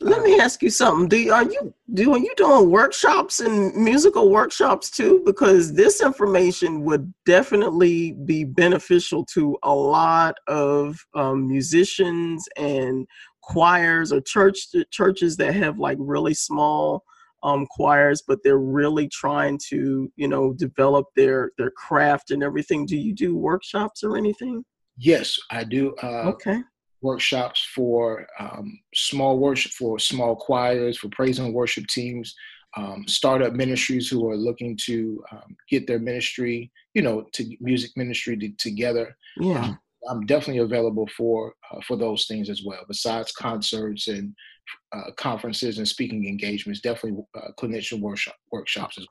Let 0.00 0.22
me 0.22 0.38
ask 0.38 0.62
you 0.62 0.70
something. 0.70 1.08
Do 1.08 1.16
you, 1.16 1.32
are 1.32 1.42
you 1.42 1.74
doing 1.92 2.24
you 2.24 2.32
doing 2.36 2.70
workshops 2.70 3.40
and 3.40 3.74
musical 3.74 4.30
workshops 4.30 4.90
too? 4.90 5.22
Because 5.26 5.72
this 5.72 6.00
information 6.00 6.84
would 6.84 7.12
definitely 7.26 8.12
be 8.12 8.44
beneficial 8.44 9.24
to 9.26 9.58
a 9.64 9.74
lot 9.74 10.36
of 10.46 11.04
um, 11.14 11.48
musicians 11.48 12.48
and 12.56 13.08
choirs 13.48 14.12
or 14.12 14.20
church 14.20 14.68
churches 14.90 15.36
that 15.38 15.54
have 15.54 15.78
like 15.78 15.98
really 16.00 16.34
small 16.34 17.02
um, 17.42 17.66
choirs, 17.66 18.22
but 18.26 18.38
they're 18.42 18.58
really 18.58 19.08
trying 19.08 19.58
to 19.68 20.10
you 20.16 20.28
know 20.28 20.52
develop 20.52 21.06
their 21.16 21.52
their 21.58 21.70
craft 21.70 22.30
and 22.30 22.42
everything. 22.42 22.86
Do 22.86 22.96
you 22.96 23.14
do 23.14 23.36
workshops 23.36 24.02
or 24.04 24.16
anything? 24.16 24.64
Yes, 24.96 25.38
I 25.50 25.64
do. 25.64 25.94
Uh, 26.02 26.32
okay 26.32 26.62
workshops 27.00 27.66
for 27.74 28.26
um, 28.40 28.78
small 28.94 29.38
worship, 29.38 29.72
for 29.72 29.98
small 29.98 30.36
choirs, 30.36 30.98
for 30.98 31.08
praise 31.08 31.38
and 31.38 31.54
worship 31.54 31.86
teams, 31.86 32.34
um, 32.76 33.04
startup 33.06 33.52
ministries 33.52 34.08
who 34.08 34.28
are 34.28 34.36
looking 34.36 34.76
to 34.84 35.22
um, 35.32 35.56
get 35.70 35.86
their 35.86 35.98
ministry, 35.98 36.70
you 36.94 37.02
know, 37.02 37.24
to 37.32 37.56
music 37.60 37.90
ministry 37.96 38.36
to, 38.36 38.50
together. 38.58 39.16
Yeah. 39.36 39.64
Um, 39.64 39.78
I'm 40.08 40.26
definitely 40.26 40.62
available 40.62 41.08
for 41.16 41.54
uh, 41.70 41.80
for 41.86 41.96
those 41.96 42.26
things 42.26 42.50
as 42.50 42.62
well. 42.64 42.84
Besides 42.86 43.32
concerts 43.32 44.08
and 44.08 44.34
uh, 44.92 45.10
conferences 45.16 45.78
and 45.78 45.88
speaking 45.88 46.26
engagements, 46.26 46.80
definitely 46.80 47.22
uh, 47.34 47.48
clinician 47.58 48.00
workshop 48.00 48.36
workshops 48.52 48.98
as 48.98 49.06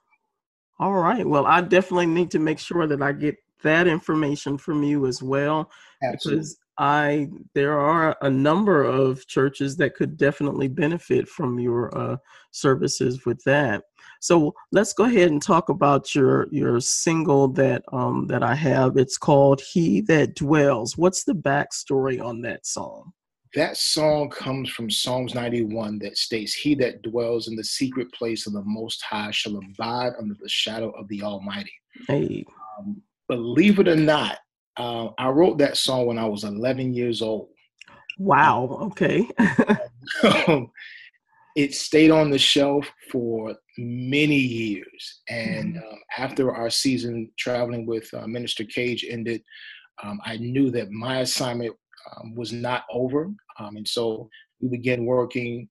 well. 0.80 0.90
All 0.90 0.96
right. 1.02 1.26
Well, 1.26 1.46
I 1.46 1.62
definitely 1.62 2.06
need 2.06 2.32
to 2.32 2.40
make 2.40 2.60
sure 2.60 2.88
that 2.88 3.02
I 3.02 3.12
get 3.12 3.36
that 3.64 3.88
information 3.88 4.58
from 4.58 4.84
you 4.84 5.08
as 5.08 5.24
well, 5.24 5.72
Absolutely. 6.04 6.40
because 6.40 6.58
I 6.78 7.30
there 7.56 7.80
are 7.80 8.16
a 8.22 8.30
number 8.30 8.84
of 8.84 9.26
churches 9.28 9.78
that 9.78 9.96
could 9.96 10.18
definitely 10.18 10.68
benefit 10.68 11.28
from 11.28 11.60
your 11.60 11.96
uh, 11.98 12.18
services 12.52 13.26
with 13.26 13.42
that. 13.46 13.84
So 14.22 14.54
let's 14.72 14.94
go 14.94 15.06
ahead 15.06 15.32
and 15.32 15.42
talk 15.42 15.70
about 15.70 16.14
your 16.14 16.48
your 16.52 16.80
single 16.80 17.48
that 17.50 17.84
um, 17.92 18.28
that 18.28 18.44
I 18.44 18.56
have. 18.56 18.98
It's 18.98 19.18
called 19.18 19.62
"He 19.62 20.02
That 20.02 20.36
Dwells." 20.36 20.98
What's 20.98 21.24
the 21.24 21.34
backstory 21.34 22.24
on 22.24 22.42
that 22.42 22.66
song? 22.66 23.14
That 23.56 23.78
song 23.78 24.30
comes 24.30 24.70
from 24.70 24.90
Psalms 24.90 25.34
91 25.34 26.00
that 26.00 26.18
states, 26.18 26.54
He 26.54 26.76
that 26.76 27.02
dwells 27.02 27.48
in 27.48 27.56
the 27.56 27.64
secret 27.64 28.12
place 28.14 28.46
of 28.46 28.54
the 28.54 28.64
Most 28.64 29.02
High 29.02 29.32
shall 29.32 29.58
abide 29.58 30.14
under 30.20 30.36
the 30.40 30.50
shadow 30.50 30.92
of 30.92 31.08
the 31.08 31.24
Almighty. 31.24 31.72
Hey. 32.08 32.46
Um, 32.78 33.02
believe 33.28 33.80
it 33.80 33.88
or 33.88 33.96
not, 33.96 34.38
uh, 34.78 35.10
I 35.18 35.30
wrote 35.30 35.58
that 35.60 35.78
song 35.78 36.06
when 36.06 36.20
I 36.20 36.26
was 36.26 36.44
11 36.44 36.94
years 36.94 37.22
old. 37.22 37.50
Wow. 38.20 38.80
Okay. 38.82 39.28
um, 40.48 40.72
it 41.56 41.74
stayed 41.74 42.12
on 42.12 42.30
the 42.30 42.38
shelf 42.38 42.90
for 43.12 43.56
many 43.78 44.38
years. 44.38 45.22
And 45.30 45.76
mm-hmm. 45.76 45.88
um, 45.88 46.00
after 46.18 46.54
our 46.56 46.70
season 46.70 47.32
traveling 47.38 47.86
with 47.86 48.12
uh, 48.14 48.28
Minister 48.28 48.64
Cage 48.64 49.06
ended, 49.10 49.42
um, 50.04 50.20
I 50.24 50.38
knew 50.38 50.70
that 50.72 50.92
my 50.92 51.20
assignment 51.20 51.76
um, 52.16 52.36
was 52.36 52.54
not 52.54 52.84
over. 52.92 53.32
Um, 53.60 53.78
and 53.78 53.88
so 53.88 54.30
we 54.62 54.70
began 54.70 55.06
working 55.06 55.68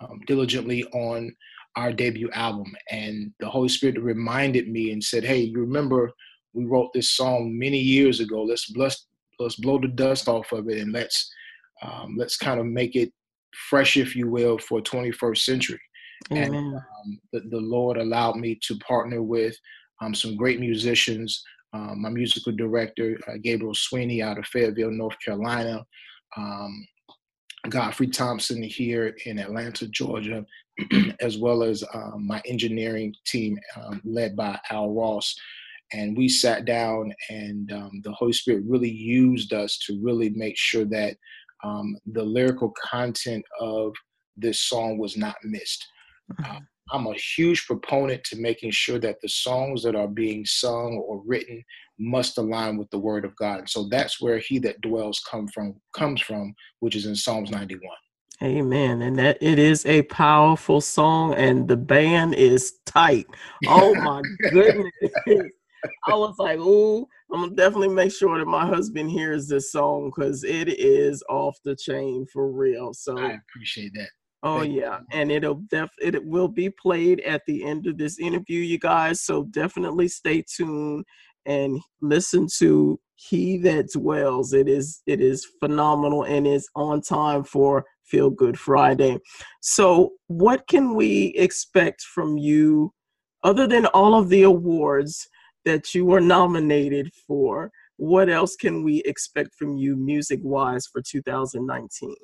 um, 0.00 0.20
diligently 0.26 0.84
on 0.92 1.34
our 1.76 1.92
debut 1.92 2.30
album. 2.32 2.72
And 2.90 3.32
the 3.40 3.48
Holy 3.48 3.68
Spirit 3.68 4.00
reminded 4.00 4.68
me 4.68 4.92
and 4.92 5.02
said, 5.02 5.24
Hey, 5.24 5.40
you 5.40 5.60
remember 5.60 6.12
we 6.54 6.64
wrote 6.64 6.92
this 6.92 7.10
song 7.10 7.58
many 7.58 7.78
years 7.78 8.20
ago. 8.20 8.42
Let's 8.42 8.70
let's 8.76 9.06
let's 9.38 9.56
blow 9.56 9.78
the 9.78 9.88
dust 9.88 10.28
off 10.28 10.52
of 10.52 10.68
it 10.68 10.78
and 10.78 10.92
let's 10.92 11.30
um, 11.82 12.14
let's 12.16 12.36
kind 12.36 12.60
of 12.60 12.66
make 12.66 12.96
it 12.96 13.12
fresh, 13.68 13.96
if 13.96 14.16
you 14.16 14.30
will, 14.30 14.58
for 14.58 14.80
21st 14.80 15.38
century. 15.38 15.80
Amen. 16.32 16.54
And 16.54 16.74
um, 16.76 17.20
the, 17.32 17.40
the, 17.50 17.60
Lord 17.60 17.98
allowed 17.98 18.36
me 18.36 18.58
to 18.62 18.78
partner 18.78 19.22
with 19.22 19.56
um, 20.00 20.14
some 20.14 20.36
great 20.36 20.60
musicians. 20.60 21.42
Um, 21.72 22.00
my 22.00 22.08
musical 22.08 22.52
director, 22.52 23.18
uh, 23.28 23.34
Gabriel 23.42 23.74
Sweeney, 23.74 24.22
out 24.22 24.38
of 24.38 24.46
Fayetteville, 24.46 24.92
North 24.92 25.16
Carolina. 25.22 25.84
Um, 26.36 26.86
Godfrey 27.68 28.08
Thompson 28.08 28.62
here 28.62 29.16
in 29.26 29.38
Atlanta, 29.38 29.88
Georgia, 29.88 30.44
as 31.20 31.38
well 31.38 31.62
as 31.62 31.82
um, 31.92 32.26
my 32.26 32.40
engineering 32.46 33.14
team 33.26 33.58
led 34.04 34.36
by 34.36 34.58
Al 34.70 34.90
Ross 34.90 35.34
and 35.92 36.16
we 36.16 36.28
sat 36.28 36.64
down 36.64 37.12
and 37.30 37.70
um, 37.72 38.00
the 38.04 38.12
holy 38.12 38.32
spirit 38.32 38.64
really 38.66 38.90
used 38.90 39.52
us 39.52 39.78
to 39.78 40.00
really 40.02 40.30
make 40.30 40.56
sure 40.56 40.84
that 40.84 41.16
um, 41.62 41.96
the 42.12 42.22
lyrical 42.22 42.72
content 42.82 43.44
of 43.60 43.92
this 44.36 44.60
song 44.60 44.98
was 44.98 45.16
not 45.16 45.36
missed 45.44 45.86
uh, 46.44 46.58
i'm 46.92 47.06
a 47.06 47.14
huge 47.14 47.66
proponent 47.66 48.22
to 48.24 48.40
making 48.40 48.70
sure 48.70 48.98
that 48.98 49.20
the 49.22 49.28
songs 49.28 49.82
that 49.82 49.94
are 49.94 50.08
being 50.08 50.44
sung 50.44 51.02
or 51.06 51.22
written 51.26 51.62
must 51.98 52.38
align 52.38 52.76
with 52.76 52.90
the 52.90 52.98
word 52.98 53.24
of 53.24 53.36
god 53.36 53.68
so 53.68 53.88
that's 53.88 54.20
where 54.20 54.38
he 54.38 54.58
that 54.58 54.80
dwells 54.80 55.22
come 55.30 55.46
from 55.48 55.74
comes 55.94 56.20
from 56.20 56.52
which 56.80 56.96
is 56.96 57.06
in 57.06 57.14
psalms 57.14 57.50
91 57.50 57.80
Amen. 58.42 59.00
And 59.00 59.18
that 59.18 59.38
it 59.40 59.58
is 59.58 59.86
a 59.86 60.02
powerful 60.02 60.80
song 60.80 61.34
and 61.34 61.68
the 61.68 61.76
band 61.76 62.34
is 62.34 62.74
tight. 62.84 63.26
Oh 63.66 63.94
my 63.94 64.22
goodness. 64.50 64.90
I 66.06 66.14
was 66.14 66.36
like, 66.38 66.58
"Ooh, 66.58 67.06
I'm 67.32 67.42
gonna 67.42 67.54
definitely 67.54 67.88
make 67.88 68.12
sure 68.12 68.38
that 68.38 68.46
my 68.46 68.66
husband 68.66 69.10
hears 69.10 69.48
this 69.48 69.72
song 69.72 70.10
because 70.14 70.44
it 70.44 70.68
is 70.68 71.22
off 71.28 71.56
the 71.64 71.76
chain 71.76 72.26
for 72.32 72.50
real." 72.50 72.92
So 72.94 73.18
I 73.18 73.38
appreciate 73.48 73.92
that. 73.94 74.10
Oh 74.42 74.60
Thank 74.60 74.74
yeah, 74.74 74.98
you. 74.98 75.06
and 75.12 75.32
it'll 75.32 75.62
def 75.70 75.90
it 76.00 76.24
will 76.24 76.48
be 76.48 76.70
played 76.70 77.20
at 77.20 77.42
the 77.46 77.64
end 77.64 77.86
of 77.86 77.98
this 77.98 78.18
interview, 78.18 78.60
you 78.60 78.78
guys. 78.78 79.22
So 79.22 79.44
definitely 79.44 80.08
stay 80.08 80.42
tuned 80.42 81.04
and 81.46 81.80
listen 82.02 82.48
to 82.58 83.00
"He 83.16 83.56
That 83.58 83.90
Dwells." 83.92 84.52
It 84.52 84.68
is 84.68 85.02
it 85.06 85.20
is 85.20 85.46
phenomenal 85.60 86.24
and 86.24 86.46
is 86.46 86.68
on 86.74 87.00
time 87.00 87.44
for 87.44 87.84
Feel 88.04 88.30
Good 88.30 88.58
Friday. 88.58 89.18
So, 89.62 90.12
what 90.26 90.66
can 90.68 90.94
we 90.94 91.28
expect 91.36 92.02
from 92.02 92.36
you, 92.36 92.92
other 93.42 93.66
than 93.66 93.86
all 93.86 94.14
of 94.14 94.28
the 94.28 94.42
awards? 94.42 95.26
That 95.64 95.94
you 95.94 96.04
were 96.04 96.20
nominated 96.20 97.12
for. 97.26 97.70
What 97.96 98.28
else 98.28 98.56
can 98.56 98.82
we 98.82 99.02
expect 99.04 99.54
from 99.54 99.76
you 99.76 99.96
music 99.96 100.40
wise 100.42 100.86
for 100.86 101.00
2019? 101.00 102.14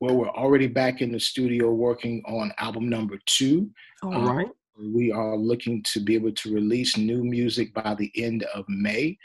Well, 0.00 0.16
we're 0.16 0.28
already 0.28 0.68
back 0.68 1.00
in 1.00 1.10
the 1.10 1.18
studio 1.18 1.72
working 1.72 2.22
on 2.26 2.52
album 2.58 2.88
number 2.88 3.18
two. 3.26 3.70
All 4.02 4.14
um, 4.14 4.28
right. 4.28 4.48
We 4.80 5.10
are 5.10 5.36
looking 5.36 5.82
to 5.94 6.00
be 6.00 6.14
able 6.14 6.32
to 6.32 6.54
release 6.54 6.96
new 6.96 7.24
music 7.24 7.74
by 7.74 7.96
the 7.98 8.12
end 8.14 8.44
of 8.54 8.64
May. 8.68 9.18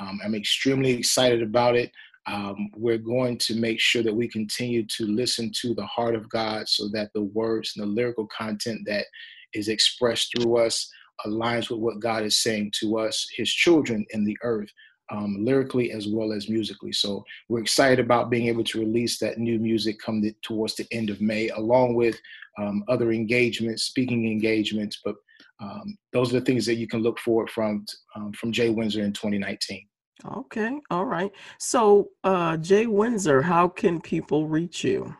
Um, 0.00 0.20
I'm 0.22 0.34
extremely 0.34 0.90
excited 0.90 1.42
about 1.42 1.76
it. 1.76 1.90
Um, 2.26 2.68
we're 2.76 2.98
going 2.98 3.38
to 3.38 3.54
make 3.54 3.80
sure 3.80 4.02
that 4.02 4.14
we 4.14 4.28
continue 4.28 4.84
to 4.84 5.06
listen 5.06 5.50
to 5.62 5.74
the 5.74 5.86
heart 5.86 6.14
of 6.14 6.28
God 6.28 6.68
so 6.68 6.88
that 6.92 7.10
the 7.14 7.22
words 7.22 7.72
and 7.74 7.82
the 7.82 7.90
lyrical 7.90 8.26
content 8.26 8.82
that 8.84 9.06
is 9.54 9.68
expressed 9.68 10.34
through 10.36 10.58
us 10.58 10.90
aligns 11.26 11.70
with 11.70 11.80
what 11.80 12.00
God 12.00 12.24
is 12.24 12.42
saying 12.42 12.72
to 12.80 12.98
us, 12.98 13.26
His 13.36 13.50
children 13.50 14.04
in 14.10 14.24
the 14.24 14.36
earth, 14.42 14.68
um, 15.10 15.36
lyrically 15.40 15.92
as 15.92 16.06
well 16.08 16.32
as 16.32 16.48
musically. 16.48 16.92
So 16.92 17.24
we're 17.48 17.60
excited 17.60 17.98
about 17.98 18.30
being 18.30 18.46
able 18.48 18.64
to 18.64 18.80
release 18.80 19.18
that 19.18 19.38
new 19.38 19.58
music 19.58 19.98
come 19.98 20.22
towards 20.42 20.74
the 20.76 20.86
end 20.92 21.10
of 21.10 21.20
May, 21.20 21.48
along 21.50 21.94
with 21.94 22.18
um, 22.58 22.84
other 22.88 23.12
engagements, 23.12 23.84
speaking 23.84 24.26
engagements. 24.26 25.00
But 25.04 25.16
um, 25.60 25.96
those 26.12 26.32
are 26.32 26.40
the 26.40 26.44
things 26.44 26.66
that 26.66 26.76
you 26.76 26.86
can 26.86 27.00
look 27.00 27.18
forward 27.18 27.50
from 27.50 27.84
um, 28.14 28.32
from 28.32 28.52
Jay 28.52 28.70
Windsor 28.70 29.02
in 29.02 29.12
2019. 29.12 29.86
Okay, 30.24 30.80
all 30.90 31.04
right. 31.04 31.30
So, 31.58 32.10
uh, 32.24 32.56
Jay 32.56 32.86
Windsor, 32.86 33.42
how 33.42 33.68
can 33.68 34.00
people 34.00 34.48
reach 34.48 34.82
you? 34.82 35.14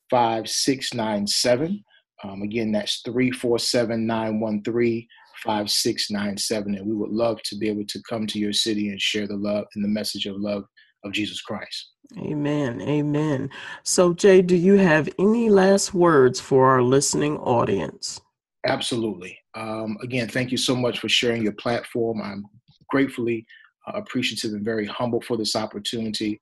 5697. 0.09 1.83
Um, 2.23 2.41
again, 2.43 2.71
that's 2.71 3.01
347 3.01 4.05
913 4.05 5.07
5697. 5.43 6.75
And 6.75 6.85
we 6.85 6.95
would 6.95 7.11
love 7.11 7.41
to 7.43 7.57
be 7.57 7.69
able 7.69 7.85
to 7.87 8.01
come 8.09 8.27
to 8.27 8.39
your 8.39 8.53
city 8.53 8.89
and 8.89 9.01
share 9.01 9.27
the 9.27 9.37
love 9.37 9.65
and 9.75 9.83
the 9.83 9.89
message 9.89 10.25
of 10.25 10.35
love 10.37 10.63
of 11.03 11.11
Jesus 11.11 11.41
Christ. 11.41 11.91
Amen. 12.17 12.81
Amen. 12.81 13.49
So, 13.83 14.13
Jay, 14.13 14.41
do 14.41 14.55
you 14.55 14.75
have 14.75 15.09
any 15.17 15.49
last 15.49 15.93
words 15.93 16.39
for 16.39 16.69
our 16.69 16.83
listening 16.83 17.37
audience? 17.37 18.19
Absolutely. 18.67 19.37
Um, 19.55 19.97
again, 20.03 20.27
thank 20.27 20.51
you 20.51 20.57
so 20.57 20.75
much 20.75 20.99
for 20.99 21.09
sharing 21.09 21.41
your 21.41 21.53
platform. 21.53 22.21
I'm 22.21 22.45
gratefully 22.89 23.45
uh, 23.87 23.97
appreciative 23.97 24.51
and 24.51 24.63
very 24.63 24.85
humble 24.85 25.21
for 25.21 25.37
this 25.37 25.55
opportunity. 25.55 26.39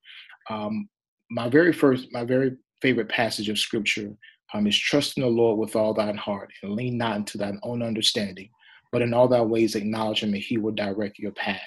Um, 0.50 0.90
my 1.30 1.50
very 1.50 1.74
first, 1.74 2.08
my 2.12 2.24
very 2.24 2.58
favorite 2.82 3.10
passage 3.10 3.50
of 3.50 3.60
scripture 3.60 4.12
um, 4.54 4.68
is 4.68 4.78
trust 4.78 5.18
in 5.18 5.24
the 5.24 5.30
Lord 5.30 5.60
with 5.60 5.76
all 5.76 5.94
thine 5.94 6.18
heart 6.18 6.52
and 6.64 6.74
lean 6.74 6.98
not 6.98 7.18
into 7.18 7.38
thine 7.38 7.60
own 7.64 7.84
understanding, 7.84 8.50
but 8.92 9.02
in 9.02 9.14
all 9.14 9.28
thy 9.28 9.42
ways 9.42 9.76
acknowledge 9.76 10.24
him 10.24 10.34
and 10.34 10.42
he 10.42 10.58
will 10.58 10.72
direct 10.72 11.20
your 11.20 11.32
path. 11.34 11.62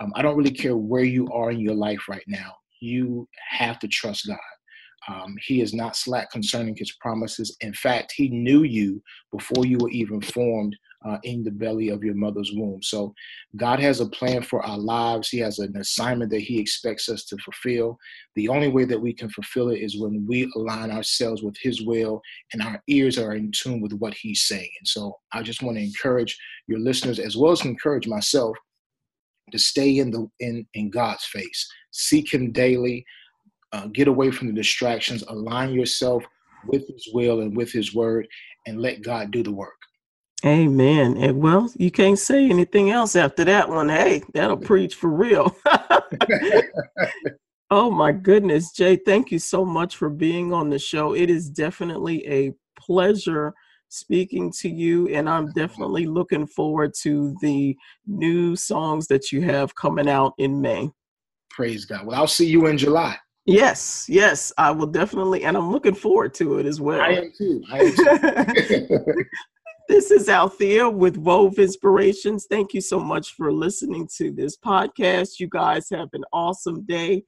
Um, 0.00 0.12
I 0.14 0.22
don't 0.22 0.36
really 0.36 0.52
care 0.52 0.76
where 0.76 1.04
you 1.04 1.28
are 1.32 1.50
in 1.50 1.60
your 1.60 1.74
life 1.74 2.08
right 2.08 2.24
now. 2.26 2.54
You 2.80 3.28
have 3.50 3.78
to 3.80 3.88
trust 3.88 4.26
God. 4.26 4.38
Um, 5.08 5.34
he 5.44 5.60
is 5.60 5.74
not 5.74 5.96
slack 5.96 6.30
concerning 6.30 6.76
his 6.76 6.92
promises. 7.00 7.56
In 7.60 7.74
fact, 7.74 8.12
he 8.16 8.28
knew 8.28 8.62
you 8.62 9.02
before 9.32 9.66
you 9.66 9.78
were 9.78 9.90
even 9.90 10.20
formed 10.20 10.76
uh, 11.04 11.18
in 11.24 11.42
the 11.42 11.50
belly 11.50 11.88
of 11.88 12.02
your 12.02 12.14
mother's 12.14 12.52
womb. 12.54 12.82
So, 12.82 13.14
God 13.56 13.80
has 13.80 14.00
a 14.00 14.06
plan 14.06 14.42
for 14.42 14.64
our 14.64 14.78
lives. 14.78 15.28
He 15.28 15.38
has 15.38 15.58
an 15.58 15.76
assignment 15.76 16.30
that 16.30 16.40
He 16.40 16.58
expects 16.58 17.08
us 17.08 17.24
to 17.26 17.36
fulfill. 17.38 17.98
The 18.34 18.48
only 18.48 18.68
way 18.68 18.84
that 18.84 19.00
we 19.00 19.12
can 19.12 19.28
fulfill 19.30 19.70
it 19.70 19.80
is 19.80 20.00
when 20.00 20.26
we 20.28 20.50
align 20.56 20.90
ourselves 20.90 21.42
with 21.42 21.56
His 21.60 21.82
will 21.82 22.20
and 22.52 22.62
our 22.62 22.82
ears 22.88 23.18
are 23.18 23.34
in 23.34 23.50
tune 23.52 23.80
with 23.80 23.92
what 23.92 24.14
He's 24.14 24.42
saying. 24.42 24.70
And 24.80 24.88
so, 24.88 25.16
I 25.32 25.42
just 25.42 25.62
want 25.62 25.76
to 25.76 25.84
encourage 25.84 26.38
your 26.68 26.78
listeners, 26.78 27.18
as 27.18 27.36
well 27.36 27.52
as 27.52 27.64
encourage 27.64 28.06
myself, 28.06 28.56
to 29.50 29.58
stay 29.58 29.98
in 29.98 30.10
the 30.10 30.28
in 30.40 30.66
in 30.74 30.90
God's 30.90 31.24
face. 31.24 31.66
Seek 31.90 32.32
Him 32.32 32.52
daily. 32.52 33.04
Uh, 33.72 33.86
get 33.86 34.06
away 34.06 34.30
from 34.30 34.48
the 34.48 34.52
distractions. 34.52 35.24
Align 35.28 35.72
yourself 35.72 36.22
with 36.66 36.86
His 36.88 37.08
will 37.12 37.40
and 37.40 37.56
with 37.56 37.72
His 37.72 37.94
word, 37.94 38.26
and 38.66 38.80
let 38.80 39.02
God 39.02 39.30
do 39.30 39.42
the 39.42 39.52
work. 39.52 39.72
Amen. 40.44 41.16
And 41.18 41.40
well, 41.40 41.70
you 41.76 41.90
can't 41.90 42.18
say 42.18 42.48
anything 42.48 42.90
else 42.90 43.14
after 43.14 43.44
that 43.44 43.68
one. 43.68 43.88
Hey, 43.88 44.22
that'll 44.34 44.56
preach 44.56 44.96
for 44.96 45.08
real. 45.08 45.56
oh 47.70 47.90
my 47.90 48.10
goodness, 48.10 48.72
Jay, 48.72 48.96
thank 48.96 49.30
you 49.30 49.38
so 49.38 49.64
much 49.64 49.96
for 49.96 50.10
being 50.10 50.52
on 50.52 50.68
the 50.68 50.80
show. 50.80 51.14
It 51.14 51.30
is 51.30 51.48
definitely 51.48 52.26
a 52.26 52.52
pleasure 52.76 53.54
speaking 53.88 54.50
to 54.50 54.68
you, 54.68 55.06
and 55.08 55.28
I'm 55.28 55.52
definitely 55.52 56.06
looking 56.06 56.46
forward 56.46 56.92
to 57.02 57.36
the 57.40 57.76
new 58.06 58.56
songs 58.56 59.06
that 59.08 59.30
you 59.30 59.42
have 59.42 59.74
coming 59.76 60.08
out 60.08 60.32
in 60.38 60.60
May. 60.60 60.90
Praise 61.50 61.84
God. 61.84 62.06
Well, 62.06 62.18
I'll 62.18 62.26
see 62.26 62.46
you 62.46 62.66
in 62.66 62.78
July. 62.78 63.16
Yes, 63.44 64.06
yes, 64.08 64.52
I 64.56 64.70
will 64.70 64.86
definitely, 64.86 65.44
and 65.44 65.56
I'm 65.56 65.70
looking 65.70 65.94
forward 65.94 66.32
to 66.34 66.58
it 66.58 66.66
as 66.66 66.80
well. 66.80 67.00
I 67.00 67.10
am 67.10 67.32
too. 67.36 67.62
I 67.70 67.80
am 67.80 67.94
too. 67.94 68.88
this 69.88 70.10
is 70.10 70.28
Althea 70.28 70.88
with 70.88 71.16
Wove 71.16 71.58
Inspirations. 71.58 72.46
Thank 72.48 72.74
you 72.74 72.80
so 72.80 72.98
much 72.98 73.34
for 73.34 73.52
listening 73.52 74.08
to 74.16 74.30
this 74.32 74.56
podcast. 74.56 75.40
You 75.40 75.48
guys 75.48 75.88
have 75.90 76.08
an 76.12 76.24
awesome 76.32 76.82
day. 76.82 77.24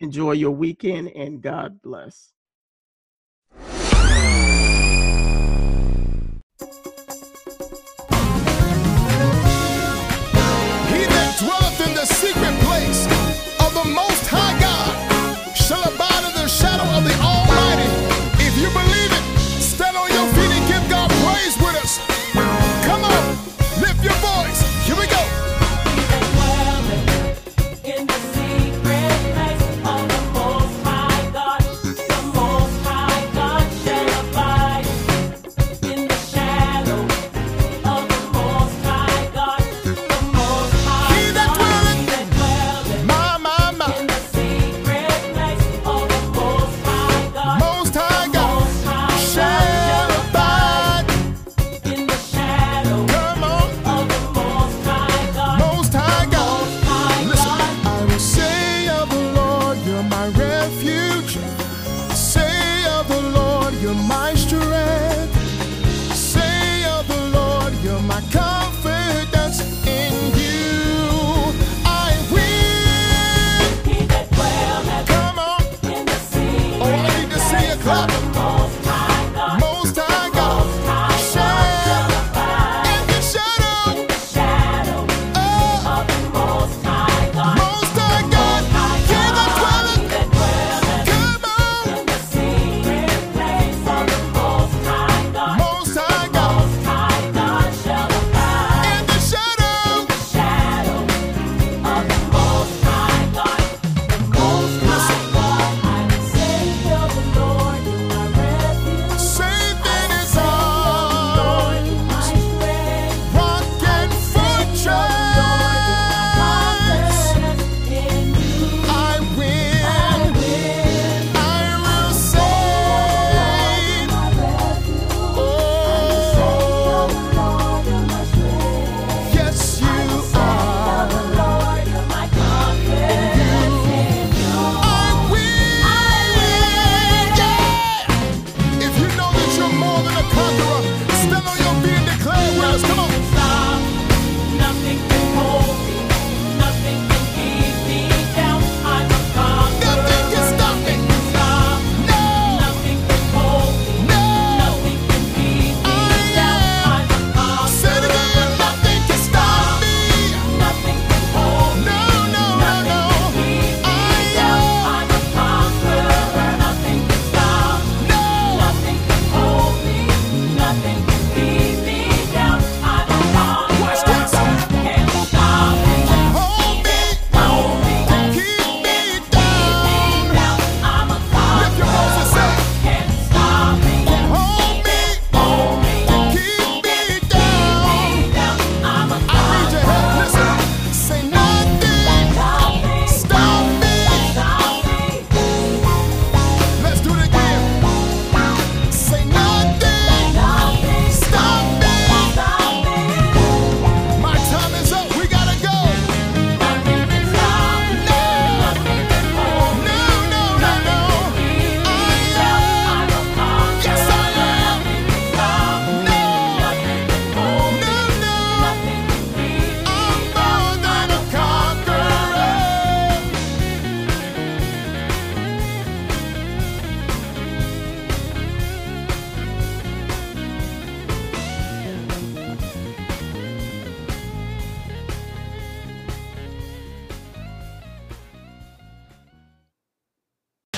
Enjoy 0.00 0.32
your 0.32 0.52
weekend 0.52 1.08
and 1.08 1.40
God 1.40 1.80
bless. 1.82 2.32
mama. 13.98 14.47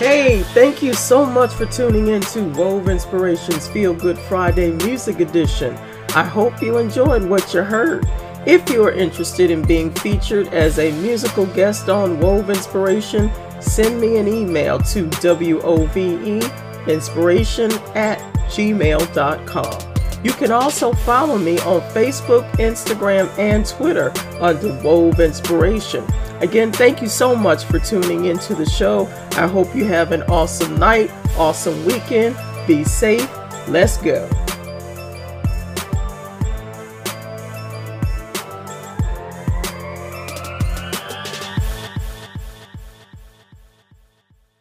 Hey, 0.01 0.43
thank 0.55 0.83
you 0.83 0.95
so 0.95 1.27
much 1.27 1.53
for 1.53 1.67
tuning 1.67 2.09
in 2.09 2.23
to 2.23 2.45
Wove 2.55 2.89
Inspirations 2.89 3.69
Feel 3.69 3.93
Good 3.93 4.19
Friday 4.19 4.73
Music 4.87 5.21
Edition. 5.21 5.77
I 6.17 6.25
hope 6.25 6.63
you 6.63 6.79
enjoyed 6.79 7.23
what 7.29 7.53
you 7.53 7.61
heard. 7.61 8.09
If 8.47 8.71
you 8.71 8.83
are 8.87 8.93
interested 8.93 9.51
in 9.51 9.61
being 9.61 9.93
featured 9.97 10.49
as 10.55 10.79
a 10.79 10.91
musical 11.03 11.45
guest 11.45 11.91
on 11.91 12.19
Wove 12.19 12.49
Inspiration, 12.49 13.31
send 13.61 14.01
me 14.01 14.17
an 14.17 14.27
email 14.27 14.79
to 14.79 15.07
WOVE 15.23 16.89
inspiration 16.89 17.71
at 17.95 18.21
gmail.com. 18.47 19.95
You 20.25 20.33
can 20.33 20.51
also 20.51 20.95
follow 20.95 21.37
me 21.37 21.59
on 21.59 21.83
Facebook, 21.93 22.51
Instagram, 22.53 23.29
and 23.39 23.67
Twitter 23.67 24.15
under 24.41 24.83
Wove 24.83 25.21
Inspiration. 25.21 26.07
Again, 26.40 26.72
thank 26.72 27.03
you 27.03 27.09
so 27.09 27.37
much 27.37 27.64
for 27.64 27.79
tuning 27.79 28.24
into 28.24 28.55
the 28.55 28.64
show. 28.64 29.07
I 29.33 29.46
hope 29.46 29.74
you 29.74 29.85
have 29.85 30.12
an 30.12 30.22
awesome 30.22 30.79
night, 30.79 31.11
awesome 31.37 31.85
weekend. 31.85 32.37
Be 32.66 32.83
safe. 32.83 33.29
Let's 33.68 33.98
go. 33.98 34.29